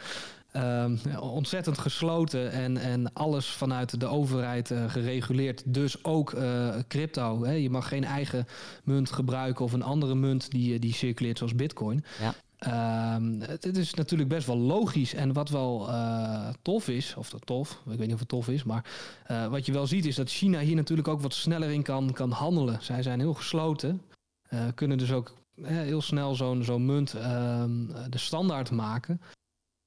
Ehm, 0.52 0.96
ontzettend 1.20 1.78
gesloten 1.78 2.52
en, 2.52 2.76
en 2.76 3.12
alles 3.12 3.46
vanuit 3.46 4.00
de 4.00 4.06
overheid 4.06 4.70
eh, 4.70 4.90
gereguleerd. 4.90 5.62
Dus 5.66 6.04
ook 6.04 6.32
eh, 6.32 6.68
crypto. 6.88 7.44
Hè. 7.44 7.52
Je 7.52 7.70
mag 7.70 7.88
geen 7.88 8.04
eigen 8.04 8.46
munt 8.84 9.12
gebruiken 9.12 9.64
of 9.64 9.72
een 9.72 9.82
andere 9.82 10.14
munt 10.14 10.50
die, 10.50 10.78
die 10.78 10.94
circuleert 10.94 11.38
zoals 11.38 11.54
bitcoin. 11.54 12.04
Ja. 12.20 12.34
Ehm, 12.58 13.40
het, 13.40 13.76
is 13.76 13.94
natuurlijk 13.94 14.28
best 14.28 14.46
wel 14.46 14.58
logisch. 14.58 15.14
En 15.14 15.32
wat 15.32 15.48
wel 15.48 15.88
tof 16.62 16.88
is, 16.88 17.14
of 17.16 17.30
dat 17.30 17.46
tof, 17.46 17.70
ik 17.70 17.98
weet 17.98 17.98
niet 17.98 18.12
of 18.12 18.18
het 18.18 18.28
tof 18.28 18.48
is, 18.48 18.64
maar 18.64 18.84
wat 19.50 19.66
je 19.66 19.72
wel 19.72 19.86
ziet 19.86 20.06
is 20.06 20.16
dat 20.16 20.30
China 20.30 20.60
hier 20.60 20.76
natuurlijk 20.76 21.08
ook 21.08 21.20
wat 21.20 21.34
sneller 21.34 21.70
in 21.70 21.82
kan, 21.82 22.12
kan 22.12 22.30
handelen. 22.30 22.82
Zij 22.82 23.02
zijn 23.02 23.20
heel 23.20 23.34
gesloten, 23.34 24.02
kunnen 24.74 24.98
dus 24.98 25.12
ook 25.12 25.32
heel 25.62 26.02
snel 26.02 26.34
zo'n 26.34 26.64
zo'n 26.64 26.86
munt 26.86 27.14
ehm, 27.14 27.86
de 28.10 28.18
standaard 28.18 28.70
maken. 28.70 29.20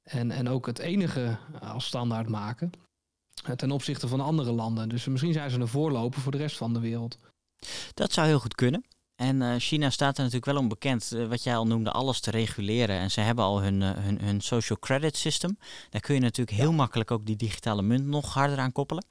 En, 0.03 0.31
en 0.31 0.49
ook 0.49 0.65
het 0.65 0.79
enige 0.79 1.37
als 1.61 1.85
standaard 1.85 2.29
maken. 2.29 2.71
eh, 3.43 3.51
ten 3.55 3.71
opzichte 3.71 4.07
van 4.07 4.21
andere 4.21 4.51
landen. 4.51 4.89
Dus 4.89 5.05
misschien 5.05 5.33
zijn 5.33 5.49
ze 5.49 5.59
een 5.59 5.67
voorloper 5.67 6.21
voor 6.21 6.31
de 6.31 6.37
rest 6.37 6.57
van 6.57 6.73
de 6.73 6.79
wereld. 6.79 7.17
Dat 7.93 8.11
zou 8.11 8.27
heel 8.27 8.39
goed 8.39 8.55
kunnen. 8.55 8.83
En 9.15 9.41
eh, 9.41 9.55
China 9.57 9.89
staat 9.89 10.17
er 10.17 10.23
natuurlijk 10.23 10.51
wel 10.51 10.61
om 10.61 10.67
bekend, 10.67 11.11
eh, 11.11 11.27
wat 11.27 11.43
jij 11.43 11.55
al 11.55 11.67
noemde, 11.67 11.91
alles 11.91 12.19
te 12.19 12.31
reguleren. 12.31 12.99
En 12.99 13.11
ze 13.11 13.21
hebben 13.21 13.45
al 13.45 13.61
hun, 13.61 13.81
eh, 13.81 13.91
hun, 13.93 14.19
hun 14.21 14.41
social 14.41 14.79
credit 14.79 15.17
system. 15.17 15.57
Daar 15.89 16.01
kun 16.01 16.15
je 16.15 16.21
natuurlijk 16.21 16.57
heel 16.57 16.71
makkelijk 16.71 17.11
ook 17.11 17.25
die 17.25 17.35
digitale 17.35 17.81
munt 17.81 18.05
nog 18.05 18.33
harder 18.33 18.57
aan 18.57 18.71
koppelen. 18.71 19.05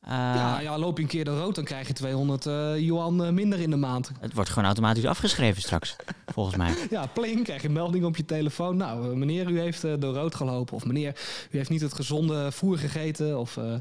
Eh, 0.00 0.10
ja, 0.12 0.60
ja, 0.60 0.78
loop 0.78 0.96
je 0.96 1.02
een 1.02 1.08
keer 1.08 1.24
de 1.24 1.38
rood, 1.38 1.54
dan 1.54 1.64
krijg 1.64 1.86
je 1.86 1.92
200 1.92 2.46
eh 2.46 2.78
yuan 2.78 3.24
eh, 3.24 3.30
minder 3.30 3.60
in 3.60 3.70
de 3.70 3.76
maand. 3.76 4.10
Het 4.20 4.34
wordt 4.34 4.50
gewoon 4.50 4.64
automatisch 4.64 5.06
afgeschreven 5.06 5.62
straks, 5.62 5.96
volgens 6.34 6.56
mij. 6.56 6.74
Ja, 6.90 7.06
pling, 7.06 7.44
krijg 7.44 7.62
je 7.62 7.66
een 7.68 7.74
melding 7.74 8.04
op 8.04 8.16
je 8.16 8.24
telefoon. 8.24 8.76
Nou, 8.76 9.10
eh, 9.10 9.16
meneer, 9.16 9.50
u 9.50 9.60
heeft 9.60 9.84
eh, 9.84 9.92
door 9.98 10.14
rood 10.14 10.34
gelopen. 10.34 10.74
Of 10.74 10.84
meneer, 10.84 11.20
u 11.50 11.56
heeft 11.56 11.70
niet 11.70 11.80
het 11.80 11.94
gezonde 11.94 12.52
voer 12.52 12.78
gegeten. 12.78 13.38
Of, 13.38 13.56
eh 13.56 13.74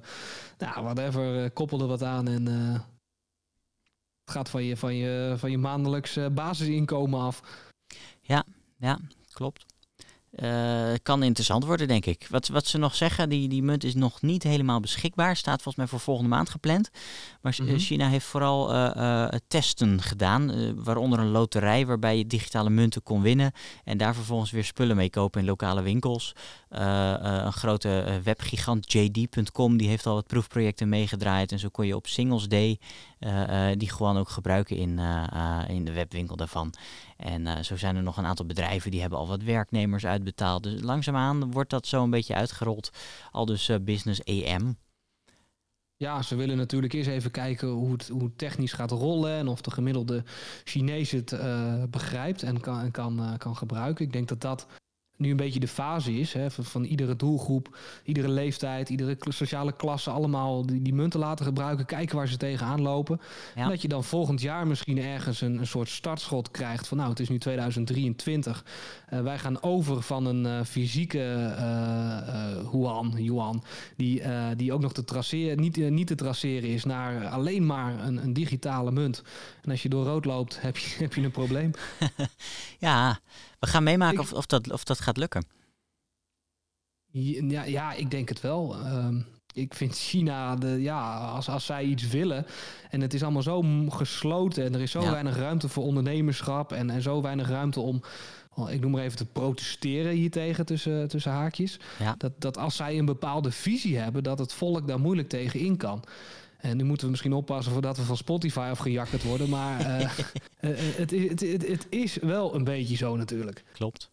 nou, 0.59 0.83
whatever, 0.83 1.43
eh, 1.43 1.49
koppel 1.53 1.81
er 1.81 1.87
wat 1.87 2.03
aan. 2.03 2.27
En 2.27 2.47
eh, 2.47 2.79
het 4.23 4.31
gaat 4.31 4.49
van 4.49 4.63
je, 4.63 4.77
van 4.77 4.95
je, 4.95 5.33
van 5.37 5.51
je 5.51 5.57
maandelijks 5.57 6.15
eh, 6.15 6.25
basisinkomen 6.27 7.19
af. 7.19 7.41
Ja, 8.77 8.99
klopt. 9.31 9.65
Uh, 10.35 10.93
kan 11.03 11.23
interessant 11.23 11.65
worden, 11.65 11.87
denk 11.87 12.05
ik. 12.05 12.27
Wat, 12.29 12.47
wat 12.47 12.67
ze 12.67 12.77
nog 12.77 12.95
zeggen, 12.95 13.29
die, 13.29 13.49
die 13.49 13.63
munt 13.63 13.83
is 13.83 13.95
nog 13.95 14.21
niet 14.21 14.43
helemaal 14.43 14.79
beschikbaar. 14.79 15.35
Staat 15.35 15.61
volgens 15.61 15.75
mij 15.75 15.87
voor 15.87 15.99
volgende 15.99 16.29
maand 16.29 16.49
gepland. 16.49 16.89
Maar 17.41 17.57
mhm. 17.61 17.77
China 17.77 18.07
heeft 18.07 18.25
vooral 18.25 18.75
uh, 18.75 19.27
testen 19.47 20.01
gedaan. 20.01 20.73
waaronder 20.83 21.19
een 21.19 21.31
loterij 21.31 21.85
waarbij 21.85 22.17
je 22.17 22.27
digitale 22.27 22.69
munten 22.69 23.03
kon 23.03 23.21
winnen. 23.21 23.51
En 23.83 23.97
daar 23.97 24.15
vervolgens 24.15 24.51
weer 24.51 24.63
spullen 24.63 24.95
mee 24.95 25.09
kopen 25.09 25.39
in 25.39 25.47
lokale 25.47 25.81
winkels. 25.81 26.35
een 26.69 27.53
grote 27.53 28.19
webgigant, 28.23 28.91
JD.com, 28.91 29.77
die 29.77 29.87
heeft 29.87 30.05
al 30.05 30.13
wat 30.13 30.27
proefprojecten 30.27 30.89
meegedraaid. 30.89 31.51
En 31.51 31.59
zo 31.59 31.69
kon 31.69 31.87
je 31.87 31.95
op 31.95 32.07
Singles 32.07 32.47
Day 32.47 32.79
die 33.77 33.89
gewoon 33.89 34.17
ook 34.17 34.29
gebruiken 34.29 34.75
in, 34.75 34.99
in 35.67 35.85
de 35.85 35.93
webwinkel 35.93 36.35
daarvan. 36.35 36.73
En 37.19 37.65
zo 37.65 37.77
zijn 37.77 37.95
er 37.95 38.03
nog 38.03 38.17
een 38.17 38.25
aantal 38.25 38.45
bedrijven 38.45 38.91
die 38.91 39.01
hebben 39.01 39.19
al 39.19 39.27
wat 39.27 39.43
werknemers 39.43 40.05
uit 40.05 40.23
betaald. 40.23 40.63
Dus 40.63 40.81
langzaamaan 40.81 41.51
wordt 41.51 41.69
dat 41.69 41.87
zo 41.87 42.03
een 42.03 42.09
beetje 42.09 42.35
uitgerold. 42.35 42.89
Al 43.31 43.45
dus 43.45 43.69
uh, 43.69 43.77
Business 43.81 44.23
EM. 44.23 44.77
Ja, 45.95 46.21
ze 46.21 46.35
willen 46.35 46.57
natuurlijk 46.57 46.93
eerst 46.93 47.09
even 47.09 47.31
kijken 47.31 47.67
hoe 47.67 47.91
het, 47.91 48.07
hoe 48.07 48.35
technisch 48.35 48.73
gaat 48.73 48.91
rollen 48.91 49.31
en 49.31 49.47
of 49.47 49.61
de 49.61 49.71
gemiddelde 49.71 50.23
Chinees 50.63 51.11
het 51.11 51.31
uh, 51.31 51.83
begrijpt 51.89 52.43
en 52.43 52.59
kan, 52.59 52.91
kan, 52.91 53.35
kan 53.37 53.55
gebruiken. 53.55 54.05
Ik 54.05 54.13
denk 54.13 54.27
dat 54.27 54.41
dat 54.41 54.67
nu 55.19 55.29
een 55.29 55.37
beetje 55.37 55.59
de 55.59 55.67
fase 55.67 56.13
is 56.13 56.33
hè, 56.33 56.51
van, 56.51 56.63
van, 56.63 56.83
iedere 56.83 57.15
doelgroep, 57.15 57.77
iedere 58.03 58.29
leeftijd, 58.29 58.89
iedere 58.89 59.17
sociale 59.19 59.71
klasse 59.71 60.09
allemaal 60.09 60.65
die, 60.65 60.81
die 60.81 60.93
munten 60.93 61.19
laten 61.19 61.45
gebruiken, 61.45 61.85
kijken 61.85 62.15
waar 62.15 62.27
ze 62.27 62.37
tegenaan 62.37 62.81
lopen. 62.81 63.21
En 63.55 63.69
dat 63.69 63.81
je 63.81 63.87
dan 63.87 64.03
volgend 64.03 64.41
jaar 64.41 64.67
misschien 64.67 64.97
ergens 64.97 65.41
een, 65.41 65.57
een 65.57 65.67
soort 65.67 65.89
startschot 65.89 66.51
krijgt 66.51 66.87
van 66.87 66.97
nou 66.97 67.09
het 67.09 67.19
is 67.19 67.29
nu 67.29 67.37
2023. 67.37 68.63
Uh, 69.09 69.17
eh, 69.17 69.23
wij 69.23 69.39
gaan 69.39 69.63
over 69.63 70.01
van 70.01 70.25
een 70.25 70.45
uh, 70.45 70.63
fysieke 70.65 71.53
uh, 71.57 72.71
Huan, 72.71 73.13
Yuan, 73.17 73.63
die, 73.95 74.21
die 74.55 74.73
ook 74.73 74.81
nog 74.81 74.93
te 74.93 75.03
traceren, 75.03 75.59
niet, 75.59 75.77
niet 75.77 76.07
te 76.07 76.15
traceren 76.15 76.69
is 76.69 76.85
naar 76.85 77.27
alleen 77.27 77.65
maar 77.65 78.05
een, 78.05 78.23
een 78.23 78.33
digitale 78.33 78.91
munt. 78.91 79.23
En 79.61 79.71
als 79.71 79.83
je 79.83 79.89
door 79.89 80.05
rood 80.05 80.25
loopt, 80.25 80.61
heb 80.61 80.77
je, 80.77 80.95
heb 81.03 81.13
je 81.13 81.21
een 81.21 81.31
probleem. 81.31 81.71
ja, 82.79 83.19
we 83.59 83.67
gaan 83.67 83.83
meemaken 83.83 84.19
of, 84.19 84.33
of, 84.33 84.45
dat, 84.45 84.71
of 84.71 84.83
dat 84.83 84.99
gaat 84.99 85.17
lukken. 85.17 85.45
Ja, 87.11 87.63
ja 87.63 87.93
ik 87.93 88.11
denk 88.11 88.29
het 88.29 88.41
wel. 88.41 88.75
Ehm, 88.75 89.21
ik 89.53 89.73
vind 89.73 89.97
China, 89.97 90.55
de, 90.55 90.67
ja, 90.67 91.17
als, 91.17 91.49
als 91.49 91.65
zij 91.65 91.83
iets 91.83 92.07
willen 92.07 92.45
en 92.89 93.01
het 93.01 93.13
is 93.13 93.23
allemaal 93.23 93.41
zo 93.41 93.61
gesloten 93.89 94.65
en 94.65 94.73
er 94.73 94.81
is 94.81 94.91
zo 94.91 95.01
weinig 95.01 95.37
ruimte 95.37 95.69
voor 95.69 95.83
ondernemerschap 95.83 96.71
en, 96.71 96.89
en 96.89 97.01
zo 97.01 97.21
weinig 97.21 97.49
ruimte 97.49 97.79
om, 97.79 98.01
oh, 98.53 98.71
ik 98.71 98.79
noem 98.79 98.91
maar 98.91 99.03
even 99.03 99.17
te 99.17 99.25
protesteren 99.25 100.11
hiertegen 100.11 100.65
tussen, 100.65 101.07
tussen 101.07 101.31
haakjes. 101.31 101.79
Dat, 102.17 102.31
dat 102.37 102.57
als 102.57 102.75
zij 102.75 102.97
een 102.97 103.05
bepaalde 103.05 103.51
visie 103.51 103.97
hebben, 103.97 104.23
dat 104.23 104.39
het 104.39 104.53
volk 104.53 104.87
daar 104.87 104.99
moeilijk 104.99 105.29
tegen 105.29 105.59
in 105.59 105.77
kan. 105.77 106.03
En 106.59 106.77
nu 106.77 106.83
moeten 106.83 107.05
we 107.05 107.11
misschien 107.11 107.33
oppassen 107.33 107.73
voordat 107.73 107.97
we 107.97 108.03
van 108.03 108.17
Spotify 108.17 108.67
afgejakkerd 108.71 109.23
worden. 109.23 109.49
Maar 109.49 109.79
uh, 109.79 110.09
het, 110.99 111.11
het, 111.11 111.39
het, 111.39 111.67
het, 111.67 111.87
is 111.89 112.15
wel 112.15 112.55
een 112.55 112.63
beetje 112.63 112.95
zo 112.95 113.15
natuurlijk. 113.15 113.63
Klopt. 113.73 114.09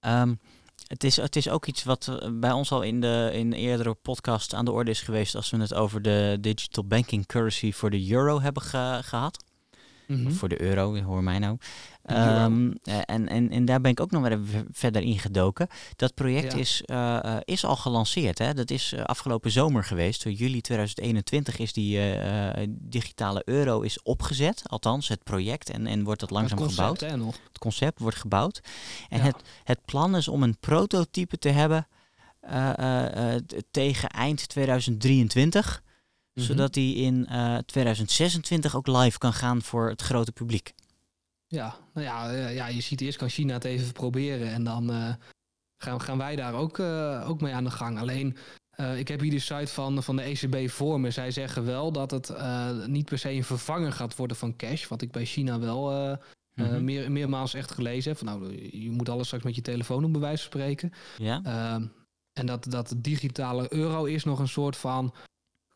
Um, 0.00 0.38
het, 0.86 1.04
is, 1.04 1.16
het 1.16 1.36
is 1.36 1.48
ook 1.48 1.66
iets 1.66 1.84
wat 1.84 2.28
bij 2.32 2.52
ons 2.52 2.72
al 2.72 2.82
in 2.82 3.00
de 3.00 3.30
in 3.32 3.52
eerdere 3.52 3.94
podcast 3.94 4.54
aan 4.54 4.64
de 4.64 4.72
orde 4.72 4.90
is 4.90 5.00
geweest. 5.00 5.34
Als 5.34 5.50
we 5.50 5.56
het 5.56 5.74
over 5.74 6.02
de 6.02 6.38
digital 6.40 6.84
banking 6.84 7.26
currency 7.26 7.72
voor 7.72 7.90
de 7.90 8.10
euro 8.10 8.40
hebben 8.40 8.62
gehad. 9.02 9.44
Mhm. 10.08 10.30
Voor 10.30 10.48
de 10.48 10.62
euro, 10.62 11.02
hoor 11.02 11.22
mij 11.22 11.38
nou. 11.38 11.58
Um, 12.10 12.72
en, 12.82 13.28
en, 13.28 13.50
en 13.50 13.64
daar 13.64 13.80
ben 13.80 13.90
ik 13.90 14.00
ook 14.00 14.10
nog 14.10 14.22
weer 14.22 14.40
verder 14.72 15.02
in 15.02 15.18
gedoken. 15.18 15.68
Dat 15.96 16.14
project 16.14 16.54
is, 16.54 16.82
uh, 16.86 17.36
is 17.44 17.64
al 17.64 17.76
gelanceerd. 17.76 18.38
Hè? 18.38 18.54
Dat 18.54 18.70
is 18.70 18.94
afgelopen 19.04 19.50
zomer 19.50 19.84
geweest. 19.84 20.24
In 20.24 20.32
juli 20.32 20.60
2021 20.60 21.58
is 21.58 21.72
die 21.72 22.00
digitale 22.68 23.42
euro 23.44 23.80
is 23.80 24.02
opgezet. 24.02 24.62
Althans, 24.66 25.08
het 25.08 25.22
project. 25.22 25.70
En, 25.70 25.86
en 25.86 26.04
wordt 26.04 26.20
dat 26.20 26.30
langzaam 26.30 26.58
het 26.58 26.66
concept, 26.66 26.98
gebouwd. 26.98 27.12
Hè, 27.12 27.16
nog. 27.16 27.36
Het 27.48 27.58
concept 27.58 27.98
wordt 27.98 28.16
gebouwd. 28.16 28.60
En 29.08 29.20
het, 29.20 29.36
het 29.64 29.84
plan 29.84 30.16
is 30.16 30.28
om 30.28 30.42
een 30.42 30.58
prototype 30.58 31.38
te 31.38 31.48
hebben 31.48 31.86
tegen 33.70 34.08
eind 34.08 34.48
2023. 34.48 35.82
Mhm. 36.38 36.46
Zodat 36.46 36.74
die 36.74 36.94
in 36.94 37.28
2026 37.66 38.76
ook 38.76 38.86
live 38.86 39.18
kan 39.18 39.32
gaan 39.32 39.62
voor 39.62 39.88
het 39.88 40.02
grote 40.02 40.32
publiek. 40.32 40.74
Ja, 41.48 41.76
nou 41.94 42.06
ja, 42.06 42.32
eh, 42.32 42.54
ja, 42.54 42.66
je 42.66 42.80
ziet 42.80 43.00
eerst 43.00 43.18
kan 43.18 43.28
China 43.28 43.52
het 43.52 43.64
even 43.64 43.92
proberen 43.92 44.52
en 44.52 44.64
dan 44.64 44.90
uh, 44.90 45.14
gaan, 45.76 46.00
gaan 46.00 46.18
wij 46.18 46.36
daar 46.36 46.54
ook, 46.54 46.78
uh, 46.78 47.28
ook 47.28 47.40
mee 47.40 47.54
aan 47.54 47.64
de 47.64 47.70
gang. 47.70 47.98
Alleen, 47.98 48.36
uh, 48.80 48.98
ik 48.98 49.08
heb 49.08 49.20
hier 49.20 49.30
de 49.30 49.38
site 49.38 49.66
van, 49.72 50.02
van 50.02 50.16
de 50.16 50.22
ECB 50.22 50.70
voor 50.70 51.00
me. 51.00 51.10
Zij 51.10 51.30
zeggen 51.30 51.64
wel 51.64 51.92
dat 51.92 52.10
het 52.10 52.32
niet 52.86 53.04
per 53.04 53.18
se 53.18 53.30
een 53.30 53.44
vervanger 53.44 53.92
gaat 53.92 54.16
worden 54.16 54.36
van 54.36 54.56
cash, 54.56 54.88
wat 54.88 55.02
ik 55.02 55.10
bij 55.10 55.24
China 55.24 55.58
wel 55.58 56.18
mm-hmm. 56.54 56.84
meer, 56.84 57.12
meermaals 57.12 57.54
echt 57.54 57.70
gelezen 57.70 58.10
heb. 58.10 58.18
Van, 58.18 58.26
nou, 58.26 58.68
je 58.78 58.90
moet 58.90 59.08
alles 59.08 59.26
straks 59.26 59.44
met 59.44 59.54
je 59.54 59.62
telefoon 59.62 60.04
op 60.04 60.12
bewijs 60.12 60.42
spreken. 60.42 60.92
Ja. 61.16 61.40
Ehm, 61.42 61.86
en 62.32 62.46
dat, 62.46 62.70
dat 62.70 62.88
de 62.88 63.00
digitale 63.00 63.72
euro 63.72 64.04
is 64.04 64.24
nog 64.24 64.38
een 64.38 64.48
soort 64.48 64.76
van 64.76 65.14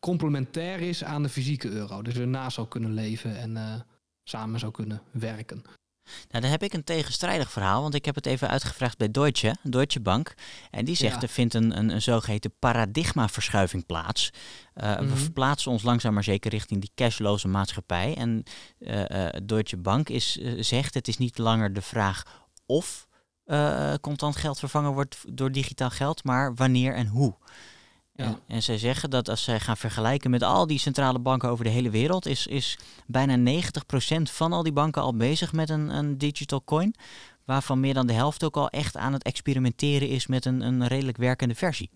complementair 0.03 0.79
is 0.79 1.03
aan 1.03 1.23
de 1.23 1.29
fysieke 1.29 1.69
euro. 1.69 2.01
Dus 2.01 2.15
ernaast 2.15 2.55
zou 2.55 2.67
kunnen 2.67 2.93
leven 2.93 3.37
en 3.37 3.85
samen 4.23 4.59
zou 4.59 4.71
kunnen 4.71 5.01
werken. 5.11 5.63
Nou, 6.03 6.41
dan 6.41 6.51
heb 6.51 6.63
ik 6.63 6.73
een 6.73 6.83
tegenstrijdig 6.83 7.51
verhaal, 7.51 7.81
want 7.81 7.93
ik 7.93 8.05
heb 8.05 8.15
het 8.15 8.25
even 8.25 8.49
uitgevraagd 8.49 8.97
bij 8.97 9.11
Deutsche, 9.11 9.55
Deutsche 9.61 9.99
Bank. 9.99 10.33
En 10.71 10.85
die 10.85 10.95
zegt 10.95 11.23
er 11.23 11.29
vindt 11.29 11.53
een, 11.53 11.77
een, 11.77 11.89
een 11.89 12.01
zogeheten 12.01 12.53
paradigmaverschuiving 12.59 13.85
plaats. 13.85 14.29
Uh, 14.75 14.95
We 14.95 15.03
mhm. 15.03 15.15
verplaatsen 15.15 15.71
ons 15.71 15.83
langzaam 15.83 16.13
maar 16.13 16.23
zeker 16.23 16.51
richting 16.51 16.81
die 16.81 16.91
cashloze 16.95 17.47
maatschappij. 17.47 18.15
En 18.15 18.43
uh, 18.79 19.27
Deutsche 19.43 19.77
Bank 19.77 20.09
is, 20.09 20.39
zegt 20.57 20.93
het 20.93 21.07
is 21.07 21.17
niet 21.17 21.37
langer 21.37 21.73
de 21.73 21.81
vraag 21.81 22.41
of 22.65 23.07
contant 24.01 24.35
geld 24.35 24.59
vervangen 24.59 24.93
wordt 24.93 25.17
door 25.27 25.51
digitaal 25.51 25.89
geld, 25.89 26.23
maar 26.23 26.55
wanneer 26.55 26.95
en 26.95 27.07
hoe. 27.07 27.35
Ja. 28.15 28.25
En, 28.25 28.39
en, 28.47 28.63
zij 28.63 28.77
zeggen 28.77 29.09
dat 29.09 29.29
als 29.29 29.43
zij 29.43 29.59
gaan 29.59 29.77
vergelijken 29.77 30.31
met 30.31 30.43
al 30.43 30.67
die 30.67 30.79
centrale 30.79 31.19
banken 31.19 31.49
over 31.49 31.63
de 31.63 31.69
hele 31.71 31.89
wereld, 31.89 32.25
is, 32.25 32.47
is 32.47 32.77
bijna 33.07 33.61
90% 33.61 34.21
van 34.21 34.53
al 34.53 34.63
die 34.63 34.73
banken 34.73 35.01
al 35.01 35.15
bezig 35.15 35.53
met 35.53 35.69
een, 35.69 35.89
een 35.89 36.17
digital 36.17 36.63
coin. 36.63 36.95
Waarvan 37.45 37.79
meer 37.79 37.93
dan 37.93 38.07
de 38.07 38.13
helft 38.13 38.43
ook 38.43 38.57
al 38.57 38.69
echt 38.69 38.97
aan 38.97 39.13
het 39.13 39.23
experimenteren 39.23 40.07
is 40.07 40.27
met 40.27 40.45
een, 40.45 40.61
een 40.61 40.87
redelijk 40.87 41.17
werkende 41.17 41.55
versie. 41.55 41.89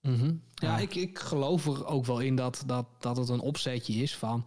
Mhm. 0.00 0.34
Ja, 0.54 0.78
Ik, 0.78 0.94
ik 0.94 1.18
geloof 1.18 1.66
er 1.66 1.86
ook 1.86 2.04
wel 2.04 2.20
in 2.20 2.36
dat, 2.36 2.62
dat, 2.66 2.86
dat 2.98 3.16
het 3.16 3.28
een 3.28 3.40
opzetje 3.40 3.92
is 3.92 4.16
van 4.16 4.46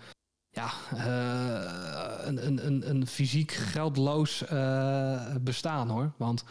ja, 0.50 0.72
uh, 0.94 2.28
een, 2.28 2.66
een, 2.66 2.90
een, 2.90 3.08
fysiek 3.08 3.52
geldloos 3.52 4.44
uh, 4.52 5.36
bestaan 5.42 5.90
hoor. 5.90 6.14
Want 6.18 6.44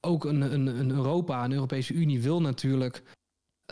ook 0.00 0.24
een, 0.24 0.40
een, 0.40 0.66
een 0.66 0.90
Europa, 0.90 1.44
een 1.44 1.52
Europese 1.52 1.92
Unie 1.92 2.22
wil 2.22 2.40
natuurlijk 2.40 3.02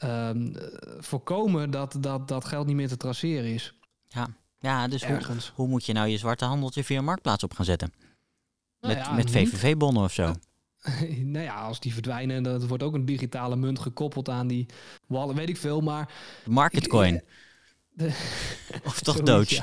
um, 0.04 0.54
voorkomen 0.98 1.70
dat, 1.70 1.96
dat 2.00 2.28
dat 2.28 2.44
geld 2.44 2.66
niet 2.66 2.76
meer 2.76 2.88
te 2.88 2.96
traceren 2.96 3.54
is. 3.54 3.74
Ja, 4.08 4.28
ja 4.58 4.88
dus 4.88 5.04
hoe, 5.04 5.20
hoe, 5.54 5.68
moet 5.68 5.86
je 5.86 5.92
nou 5.92 6.08
je 6.08 6.18
zwarte 6.18 6.44
handeltje 6.44 6.84
via 6.84 7.00
Marktplaats 7.00 7.44
op 7.44 7.54
gaan 7.54 7.64
zetten? 7.64 7.92
Nou 8.80 8.94
met, 8.94 9.12
met 9.14 9.30
VVV-bonnen 9.30 10.02
of 10.02 10.12
zo? 10.12 10.34
nou 11.34 11.44
ja, 11.44 11.54
als 11.54 11.80
die 11.80 11.92
verdwijnen, 11.92 12.42
dat 12.42 12.66
wordt 12.66 12.82
ook 12.82 12.94
een 12.94 13.04
digitale 13.04 13.56
munt 13.56 13.78
gekoppeld 13.78 14.28
aan 14.28 14.46
die 14.46 14.66
wallen, 15.06 15.36
weet 15.36 15.48
ik 15.48 15.56
veel, 15.56 15.80
maar... 15.80 16.12
Marketcoin. 16.46 17.22
of 18.84 19.00
toch 19.00 19.20
Doge? 19.22 19.62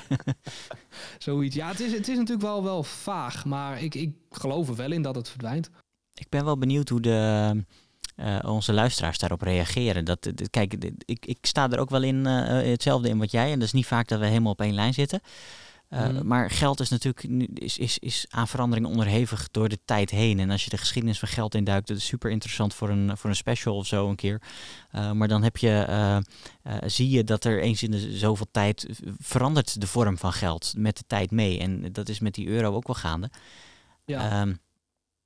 Zoiets. 1.18 1.56
Ja, 1.56 1.68
het 1.68 1.80
is, 1.80 1.92
het 1.92 2.08
is 2.08 2.16
natuurlijk 2.16 2.42
wel, 2.42 2.64
wel 2.64 2.84
vaag, 2.84 3.46
maar 3.46 3.82
ik, 3.82 3.96
ik 3.96 4.16
geloof 4.32 4.70
er 4.70 4.76
wel 4.76 4.92
in 4.92 5.02
dat 5.02 5.16
het 5.16 5.30
verdwijnt. 5.30 5.70
Ik 6.14 6.30
ben 6.30 6.46
wel 6.46 6.58
benieuwd 6.58 6.90
hoe 6.90 7.02
de 7.02 7.66
uh, 8.20 8.40
onze 8.46 8.74
luisteraars 8.74 9.18
daarop 9.18 9.42
reageren. 9.42 10.06
Dat, 10.06 10.32
kijk, 10.50 10.74
ik, 11.06 11.26
ik 11.26 11.38
sta 11.42 11.70
er 11.70 11.80
ook 11.80 11.90
wel 11.90 12.04
in 12.04 12.28
uh, 12.28 12.48
hetzelfde 12.48 13.10
in 13.10 13.18
wat 13.18 13.32
jij. 13.32 13.52
En 13.52 13.60
dat 13.60 13.68
is 13.68 13.74
niet 13.74 13.86
vaak 13.86 14.08
dat 14.08 14.20
we 14.20 14.26
helemaal 14.26 14.52
op 14.52 14.62
één 14.62 14.74
lijn 14.74 14.94
zitten. 14.94 15.22
Uh, 15.90 16.22
Maar 16.22 16.50
geld 16.50 16.80
is 16.80 16.90
natuurlijk 16.90 17.24
is, 17.54 17.78
is, 17.78 18.00
is 18.00 18.26
aan 18.30 18.48
verandering 18.48 18.88
onderhevig 18.88 19.48
door 19.52 19.70
de 19.70 19.80
tijd 19.86 20.10
heen. 20.10 20.40
En 20.40 20.50
als 20.50 20.64
je 20.64 20.70
de 20.70 20.78
geschiedenis 20.78 21.20
van 21.20 21.28
geld 21.28 21.56
induikt, 21.56 21.88
dat 21.88 21.98
is 21.98 22.06
super 22.06 22.32
interessant 22.32 22.74
voor 22.74 22.90
een, 22.90 23.18
voor 23.18 23.30
een 23.30 23.36
special 23.36 23.76
of 23.76 23.88
zo 23.88 24.10
een 24.10 24.16
keer. 24.16 24.42
Uh, 24.96 25.12
maar 25.12 25.28
dan 25.28 25.44
heb 25.44 25.58
je, 25.58 25.86
uh, 25.90 26.18
zie 26.86 27.10
je 27.10 27.24
dat 27.24 27.44
er 27.44 27.62
eens 27.62 27.84
in 27.84 27.92
de 27.92 28.18
zoveel 28.18 28.48
tijd 28.52 28.88
verandert 29.20 29.82
de 29.82 29.88
vorm 29.88 30.18
van 30.18 30.34
geld 30.34 30.74
met 30.78 30.98
de 30.98 31.04
tijd 31.08 31.32
mee. 31.32 31.60
En 31.60 31.92
dat 31.92 32.10
is 32.10 32.20
met 32.20 32.34
die 32.34 32.48
euro 32.48 32.76
ook 32.76 32.88
wel 32.88 32.96
gaande. 32.96 33.30
Ja. 34.06 34.42
Um, 34.42 34.60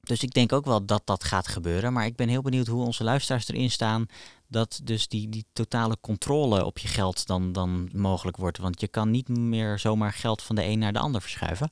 dus 0.04 0.24
ik 0.24 0.34
denk 0.34 0.52
ook 0.54 0.66
wel 0.66 0.86
dat 0.86 1.02
dat 1.06 1.24
gaat 1.24 1.48
gebeuren. 1.48 1.94
Maar 1.94 2.06
ik 2.06 2.16
ben 2.16 2.30
heel 2.30 2.42
benieuwd 2.42 2.68
hoe 2.68 2.86
onze 2.86 3.04
luisteraars 3.04 3.48
erin 3.48 3.72
staan. 3.72 4.06
Dat 4.48 4.80
dus 4.84 5.08
die, 5.08 5.30
die 5.30 5.46
totale 5.54 5.98
controle 6.02 6.66
op 6.66 6.78
je 6.78 6.88
geld 6.88 7.26
dan, 7.28 7.52
dan 7.52 7.90
mogelijk 7.94 8.38
wordt. 8.38 8.58
Want 8.58 8.82
je 8.82 8.88
kan 8.88 9.12
niet 9.12 9.28
meer 9.28 9.80
zomaar 9.80 10.14
geld 10.14 10.42
van 10.42 10.56
de 10.56 10.64
een 10.64 10.80
naar 10.80 10.94
de 10.94 11.00
ander 11.00 11.22
verschuiven. 11.22 11.72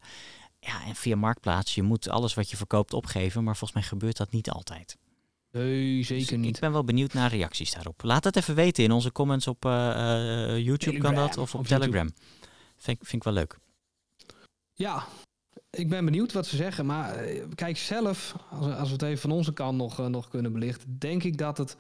Ja, 0.60 0.86
en 0.86 0.96
via 0.96 1.16
Marktplaats, 1.16 1.76
je 1.76 1.82
moet 1.84 2.10
alles 2.10 2.34
wat 2.34 2.50
je 2.50 2.58
verkoopt 2.58 2.94
opgeven. 2.94 3.44
Maar 3.44 3.56
volgens 3.58 3.80
mij 3.80 3.90
gebeurt 3.90 4.18
dat 4.18 4.32
niet 4.32 4.50
altijd. 4.50 4.98
Nee, 5.52 5.98
Dus 5.98 6.08
zeker 6.08 6.34
ik- 6.34 6.40
niet. 6.40 6.56
Ik 6.56 6.62
ben 6.62 6.72
wel 6.72 6.84
benieuwd 6.84 7.14
naar 7.14 7.30
reacties 7.30 7.74
daarop. 7.74 8.04
Laat 8.04 8.24
het 8.24 8.36
even 8.36 8.56
weten 8.56 8.84
in 8.84 8.92
onze 8.92 9.12
comments 9.12 9.48
op 9.48 9.66
eh, 9.66 10.52
eh, 10.56 10.66
YouTube 10.66 10.98
kan 10.98 11.16
dat 11.16 11.38
of 11.38 11.54
op, 11.54 11.60
op. 11.60 11.68
Telegram. 11.68 12.12
Vind, 12.78 12.98
vind 13.00 13.14
ik 13.14 13.24
wel 13.24 13.34
leuk. 13.34 13.58
Ja, 14.74 15.08
ik 15.78 15.90
ben 15.90 16.06
benieuwd 16.06 16.34
wat 16.34 16.48
ze 16.48 16.56
zeggen. 16.56 16.86
Maar 16.86 17.16
eh, 17.16 17.44
kijk, 17.56 17.78
zelf, 17.78 18.36
als, 18.50 18.66
we- 18.66 18.76
als 18.76 18.88
we 18.88 18.94
het 18.94 19.02
even 19.04 19.20
van 19.22 19.32
onze 19.32 19.54
kant 19.54 19.78
nog, 19.78 20.00
eh, 20.00 20.06
nog 20.06 20.28
kunnen 20.30 20.54
belichten, 20.54 21.00
denk 21.00 21.24
ik 21.24 21.38
dat 21.38 21.58
het 21.58 21.76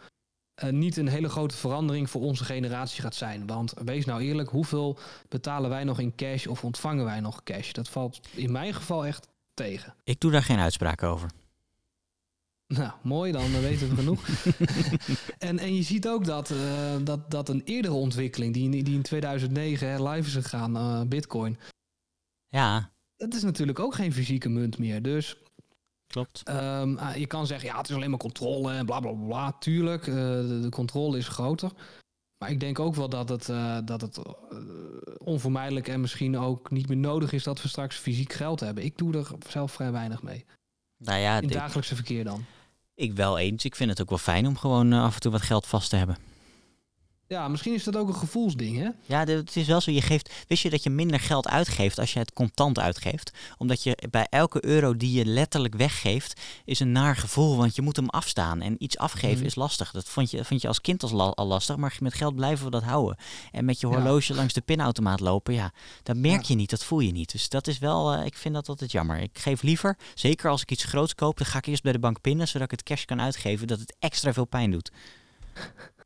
eh, 0.53 0.69
niet 0.69 0.97
een 0.97 1.07
hele 1.07 1.29
grote 1.29 1.55
verandering 1.55 2.09
voor 2.09 2.21
onze 2.21 2.43
generatie 2.45 3.01
gaat 3.01 3.15
zijn. 3.15 3.47
Want 3.47 3.73
wees 3.85 4.05
nou 4.05 4.21
eerlijk, 4.21 4.49
hoeveel 4.49 4.97
betalen 5.29 5.69
wij 5.69 5.83
nog 5.83 5.99
in 5.99 6.15
cash 6.15 6.45
of 6.45 6.63
ontvangen 6.63 7.05
wij 7.05 7.19
nog 7.19 7.43
cash? 7.43 7.71
Dat 7.71 7.89
valt 7.89 8.19
in 8.35 8.51
mijn 8.51 8.73
geval 8.73 9.05
echt 9.05 9.27
tegen. 9.53 9.95
Ik 10.03 10.19
doe 10.19 10.31
daar 10.31 10.43
geen 10.43 10.59
uitspraak 10.59 11.03
over. 11.03 11.29
Nou, 12.67 12.91
mooi, 13.03 13.31
dan 13.31 13.41
eh, 13.43 13.59
weten 13.59 13.89
we 13.89 13.95
genoeg. 13.95 14.27
en, 15.37 15.59
en 15.59 15.75
je 15.75 15.83
ziet 15.83 16.07
ook 16.07 16.25
dat, 16.25 16.53
dat, 17.03 17.31
dat 17.31 17.49
een 17.49 17.61
eerdere 17.65 17.93
ontwikkeling, 17.93 18.53
die, 18.53 18.63
in- 18.63 18.83
die 18.83 18.95
in 18.95 19.01
2009 19.01 19.87
hè, 19.89 20.09
live 20.09 20.27
is 20.27 20.33
gegaan, 20.45 21.07
Bitcoin, 21.07 21.57
Ja, 22.47 22.90
dat 23.21 23.33
is 23.33 23.43
natuurlijk 23.43 23.79
ook 23.79 23.95
geen 23.95 24.13
fysieke 24.13 24.49
munt 24.49 24.77
meer. 24.77 25.01
Dus 25.01 25.37
klopt. 26.07 26.41
Ehm, 26.43 26.95
ah, 26.97 27.15
je 27.15 27.27
kan 27.27 27.47
zeggen, 27.47 27.69
ja, 27.69 27.77
het 27.77 27.89
is 27.89 27.95
alleen 27.95 28.09
maar 28.09 28.19
controle 28.19 28.73
en 28.73 28.85
bla 28.85 28.99
bla 28.99 29.11
bla. 29.11 29.51
Tuurlijk, 29.51 30.07
eh, 30.07 30.15
de, 30.15 30.59
de 30.61 30.69
controle 30.69 31.17
is 31.17 31.27
groter. 31.27 31.71
Maar 32.37 32.51
ik 32.51 32.59
denk 32.59 32.79
ook 32.79 32.95
wel 32.95 33.09
dat 33.09 33.29
het, 33.29 33.49
eh, 33.49 33.77
dat 33.85 34.01
het 34.01 34.17
eh, 34.17 34.31
onvermijdelijk 35.17 35.87
en 35.87 36.01
misschien 36.01 36.37
ook 36.37 36.71
niet 36.71 36.87
meer 36.87 36.97
nodig 36.97 37.31
is 37.31 37.43
dat 37.43 37.61
we 37.61 37.67
straks 37.67 37.95
fysiek 37.97 38.33
geld 38.33 38.59
hebben. 38.59 38.83
Ik 38.83 38.97
doe 38.97 39.17
er 39.17 39.27
zelf 39.49 39.71
vrij 39.71 39.91
weinig 39.91 40.21
mee. 40.23 40.45
Nou 40.97 41.19
ja, 41.19 41.37
In 41.37 41.43
het 41.43 41.53
dagelijkse 41.53 41.95
verkeer 41.95 42.23
dan. 42.23 42.45
ik 42.95 43.13
wel 43.13 43.37
eens. 43.37 43.65
Ik 43.65 43.75
vind 43.75 43.89
het 43.89 44.01
ook 44.01 44.09
wel 44.09 44.17
fijn 44.17 44.47
om 44.47 44.57
gewoon 44.57 44.93
af 44.93 45.13
en 45.13 45.21
toe 45.21 45.31
wat 45.31 45.41
geld 45.41 45.67
vast 45.67 45.89
te 45.89 45.95
hebben. 45.95 46.17
Ja, 47.31 47.47
misschien 47.47 47.73
is 47.73 47.83
dat 47.83 47.95
ook 47.95 48.07
een 48.07 48.15
gevoelsding, 48.15 48.77
hè? 48.77 48.89
Ja, 49.05 49.25
het 49.25 49.55
is 49.55 49.67
wel 49.67 49.81
zo. 49.81 49.91
Je 49.91 50.01
geeft, 50.01 50.33
wist 50.47 50.63
je 50.63 50.69
dat 50.69 50.83
je 50.83 50.89
minder 50.89 51.19
geld 51.19 51.47
uitgeeft 51.47 51.99
als 51.99 52.13
je 52.13 52.19
het 52.19 52.33
contant 52.33 52.79
uitgeeft? 52.79 53.31
Omdat 53.57 53.83
je 53.83 53.97
bij 54.09 54.27
elke 54.29 54.65
euro 54.65 54.97
die 54.97 55.11
je 55.11 55.25
letterlijk 55.25 55.75
weggeeft, 55.75 56.41
is 56.65 56.79
een 56.79 56.91
naar 56.91 57.15
gevoel. 57.15 57.57
Want 57.57 57.75
je 57.75 57.81
moet 57.81 57.95
hem 57.95 58.09
afstaan. 58.09 58.61
En 58.61 58.75
iets 58.83 58.97
afgeven 58.97 59.37
Mhm. 59.37 59.45
is 59.45 59.55
lastig. 59.55 59.91
Dat 59.91 60.09
vond 60.09 60.31
je, 60.31 60.45
vond 60.45 60.61
je 60.61 60.67
als 60.67 60.81
kind 60.81 61.03
als 61.03 61.11
la- 61.11 61.23
al 61.29 61.45
lastig. 61.47 61.75
Maar 61.77 61.97
met 61.99 62.13
geld 62.13 62.35
blijven 62.35 62.65
we 62.65 62.71
dat 62.71 62.83
houden. 62.83 63.17
En 63.51 63.65
met 63.65 63.79
je 63.79 63.87
Ja. 63.87 63.93
horloge 63.93 64.33
langs 64.33 64.53
de 64.53 64.61
pinautomaat 64.61 65.19
lopen, 65.19 65.53
ja, 65.53 65.71
dat 66.03 66.15
merk 66.15 66.41
Ja. 66.41 66.47
je 66.47 66.55
niet. 66.55 66.69
Dat 66.69 66.83
voel 66.83 66.99
je 66.99 67.11
niet. 67.11 67.31
Dus 67.31 67.49
dat 67.49 67.67
is 67.67 67.79
wel, 67.79 68.13
eh, 68.13 68.25
ik 68.25 68.35
vind 68.37 68.53
dat 68.53 68.69
altijd 68.69 68.91
jammer. 68.91 69.17
Ik 69.19 69.39
geef 69.39 69.61
liever, 69.61 69.97
zeker 70.15 70.49
als 70.49 70.61
ik 70.61 70.71
iets 70.71 70.83
groots 70.83 71.15
koop, 71.15 71.37
dan 71.37 71.47
ga 71.47 71.57
ik 71.57 71.65
eerst 71.65 71.83
bij 71.83 71.91
de 71.91 71.99
bank 71.99 72.21
pinnen, 72.21 72.47
zodat 72.47 72.71
ik 72.71 72.79
het 72.79 72.83
cash 72.83 73.05
kan 73.05 73.21
uitgeven, 73.21 73.67
dat 73.67 73.79
het 73.79 73.95
extra 73.99 74.33
veel 74.33 74.45
pijn 74.45 74.71
doet. 74.71 74.91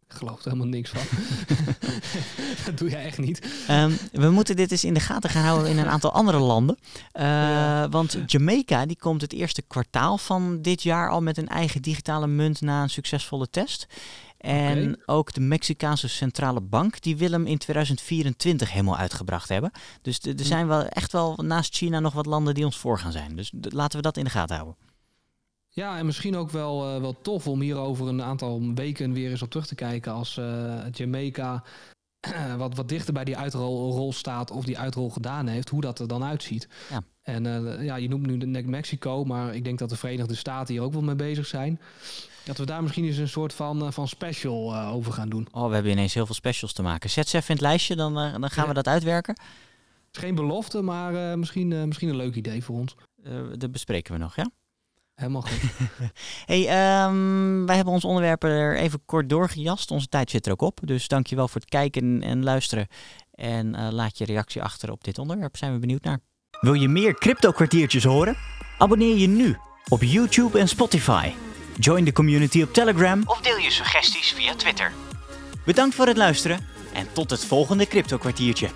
Ik 0.09 0.15
geloof 0.15 0.37
er 0.39 0.43
helemaal 0.51 0.67
niks 0.67 0.89
van. 0.89 1.01
dat 2.65 2.77
doe 2.77 2.89
jij 2.89 3.05
echt 3.05 3.17
niet. 3.17 3.47
Ehm, 3.67 3.91
we 4.11 4.29
moeten 4.29 4.55
dit 4.55 4.71
eens 4.71 4.83
in 4.83 4.93
de 4.93 4.99
gaten 4.99 5.29
gaan 5.29 5.43
houden 5.45 5.69
in 5.71 5.77
een 5.77 5.87
aantal 5.89 6.11
andere 6.11 6.37
landen. 6.39 6.77
Eh, 7.11 7.23
Ja. 7.23 7.89
Want 7.89 8.17
Jamaica 8.25 8.85
die 8.85 8.97
komt 8.97 9.21
het 9.21 9.33
eerste 9.33 9.61
kwartaal 9.61 10.17
van 10.17 10.61
dit 10.61 10.83
jaar 10.83 11.09
al 11.09 11.21
met 11.21 11.37
een 11.37 11.47
eigen 11.47 11.81
digitale 11.81 12.27
munt 12.27 12.61
na 12.61 12.81
een 12.81 12.89
succesvolle 12.89 13.49
test. 13.49 13.87
En 14.37 15.01
ook 15.05 15.33
de 15.33 15.39
Mexicaanse 15.41 16.07
centrale 16.07 16.61
bank 16.61 17.01
die 17.01 17.17
wil 17.17 17.31
hem 17.31 17.45
in 17.45 17.57
2024 17.57 18.71
helemaal 18.71 18.97
uitgebracht 18.97 19.49
hebben. 19.49 19.71
Dus 20.01 20.19
er 20.21 20.33
Hm. 20.35 20.43
zijn 20.43 20.67
wel 20.67 20.85
echt 20.85 21.11
wel 21.11 21.39
naast 21.43 21.75
China 21.75 21.99
nog 21.99 22.13
wat 22.13 22.25
landen 22.25 22.53
die 22.53 22.65
ons 22.65 22.77
voor 22.77 22.99
gaan 22.99 23.11
zijn. 23.11 23.35
Dus 23.35 23.51
laten 23.61 23.97
we 23.97 24.03
dat 24.03 24.17
in 24.17 24.23
de 24.23 24.29
gaten 24.29 24.55
houden. 24.55 24.75
Ja, 25.75 25.97
en 25.97 26.05
misschien 26.05 26.35
ook 26.35 26.49
wel, 26.49 26.95
eh, 26.95 27.01
wel 27.01 27.21
tof 27.21 27.47
om 27.47 27.61
hier 27.61 27.77
over 27.77 28.07
een 28.07 28.21
aantal 28.21 28.73
weken 28.75 29.13
weer 29.13 29.29
eens 29.29 29.41
op 29.41 29.49
terug 29.49 29.67
te 29.67 29.75
kijken 29.75 30.11
als 30.11 30.37
eh, 30.37 30.75
Jamaica 30.91 31.63
wat, 32.57 32.75
wat 32.75 32.89
dichter 32.89 33.13
bij 33.13 33.23
die 33.23 33.37
uitrol 33.37 33.91
rol 33.91 34.13
staat 34.13 34.51
of 34.51 34.65
die 34.65 34.77
uitrol 34.79 35.09
gedaan 35.09 35.47
heeft, 35.47 35.69
hoe 35.69 35.81
dat 35.81 35.99
er 35.99 36.07
dan 36.07 36.23
uitziet. 36.23 36.67
Ja. 36.89 37.01
En 37.21 37.45
eh, 37.45 37.83
ja, 37.85 37.95
je 37.95 38.09
noemt 38.09 38.25
nu 38.25 38.37
de 38.37 38.63
Mexico, 38.63 39.23
maar 39.25 39.55
ik 39.55 39.63
denk 39.63 39.79
dat 39.79 39.89
de 39.89 39.95
Verenigde 39.95 40.35
Staten 40.35 40.73
hier 40.73 40.83
ook 40.83 40.93
wel 40.93 41.01
mee 41.01 41.15
bezig 41.15 41.45
zijn. 41.45 41.79
Dat 42.43 42.57
we 42.57 42.65
daar 42.65 42.83
misschien 42.83 43.05
eens 43.05 43.17
een 43.17 43.27
soort 43.27 43.53
van, 43.53 43.93
van 43.93 44.07
special 44.07 44.77
over 44.77 45.13
gaan 45.13 45.29
doen. 45.29 45.47
Oh, 45.51 45.67
we 45.67 45.73
hebben 45.73 45.91
ineens 45.91 46.13
heel 46.13 46.25
veel 46.25 46.35
specials 46.35 46.73
te 46.73 46.81
maken. 46.81 47.09
Zet 47.09 47.27
ze 47.27 47.37
even 47.37 47.49
in 47.49 47.55
het 47.55 47.63
lijstje, 47.63 47.95
dan, 47.95 48.13
dan 48.13 48.49
gaan 48.49 48.63
Ja. 48.63 48.67
we 48.69 48.73
dat 48.75 48.87
uitwerken. 48.87 49.33
Het 49.33 50.15
is 50.15 50.21
geen 50.21 50.35
belofte, 50.35 50.81
maar 50.81 51.39
misschien, 51.39 51.87
misschien 51.87 52.09
een 52.09 52.15
leuk 52.15 52.35
idee 52.35 52.63
voor 52.63 52.75
ons. 52.75 52.95
Dat 53.57 53.71
bespreken 53.71 54.13
we 54.13 54.19
nog, 54.19 54.35
ja? 54.35 54.49
Helemaal 55.15 55.41
goed. 55.41 55.61
Hey, 56.45 56.67
ehm, 56.67 57.65
wij 57.65 57.75
hebben 57.75 57.93
ons 57.93 58.05
onderwerp 58.05 58.43
er 58.43 58.75
even 58.75 59.05
kort 59.05 59.29
doorgejast. 59.29 59.91
Onze 59.91 60.07
tijd 60.07 60.29
zit 60.29 60.45
er 60.45 60.51
ook 60.51 60.61
op. 60.61 60.79
Dus 60.83 61.07
dankjewel 61.07 61.47
voor 61.47 61.61
het 61.61 61.69
kijken 61.69 62.21
en 62.21 62.43
luisteren. 62.43 62.87
En 63.31 63.75
eh, 63.75 63.87
laat 63.91 64.17
je 64.17 64.25
reactie 64.25 64.63
achter 64.63 64.91
op 64.91 65.03
dit 65.03 65.19
onderwerp. 65.19 65.57
Zijn 65.57 65.73
we 65.73 65.79
benieuwd 65.79 66.03
naar. 66.03 66.19
Wil 66.61 66.73
je 66.73 66.87
meer 66.87 67.13
crypto 67.13 67.51
kwartiertjes 67.51 68.03
horen? 68.03 68.37
Abonneer 68.77 69.17
je 69.17 69.27
nu 69.27 69.57
op 69.87 70.03
YouTube 70.03 70.59
en 70.59 70.67
Spotify. 70.67 71.31
Join 71.79 72.03
de 72.03 72.11
community 72.11 72.61
op 72.61 72.73
Telegram 72.73 73.23
of 73.25 73.41
deel 73.41 73.57
je 73.57 73.71
suggesties 73.71 74.31
via 74.31 74.55
Twitter. 74.55 74.91
Bedankt 75.65 75.95
voor 75.95 76.07
het 76.07 76.17
luisteren 76.17 76.59
en 76.93 77.07
tot 77.13 77.29
het 77.29 77.45
volgende 77.45 77.87
crypto 77.87 78.17
kwartiertje. 78.17 78.69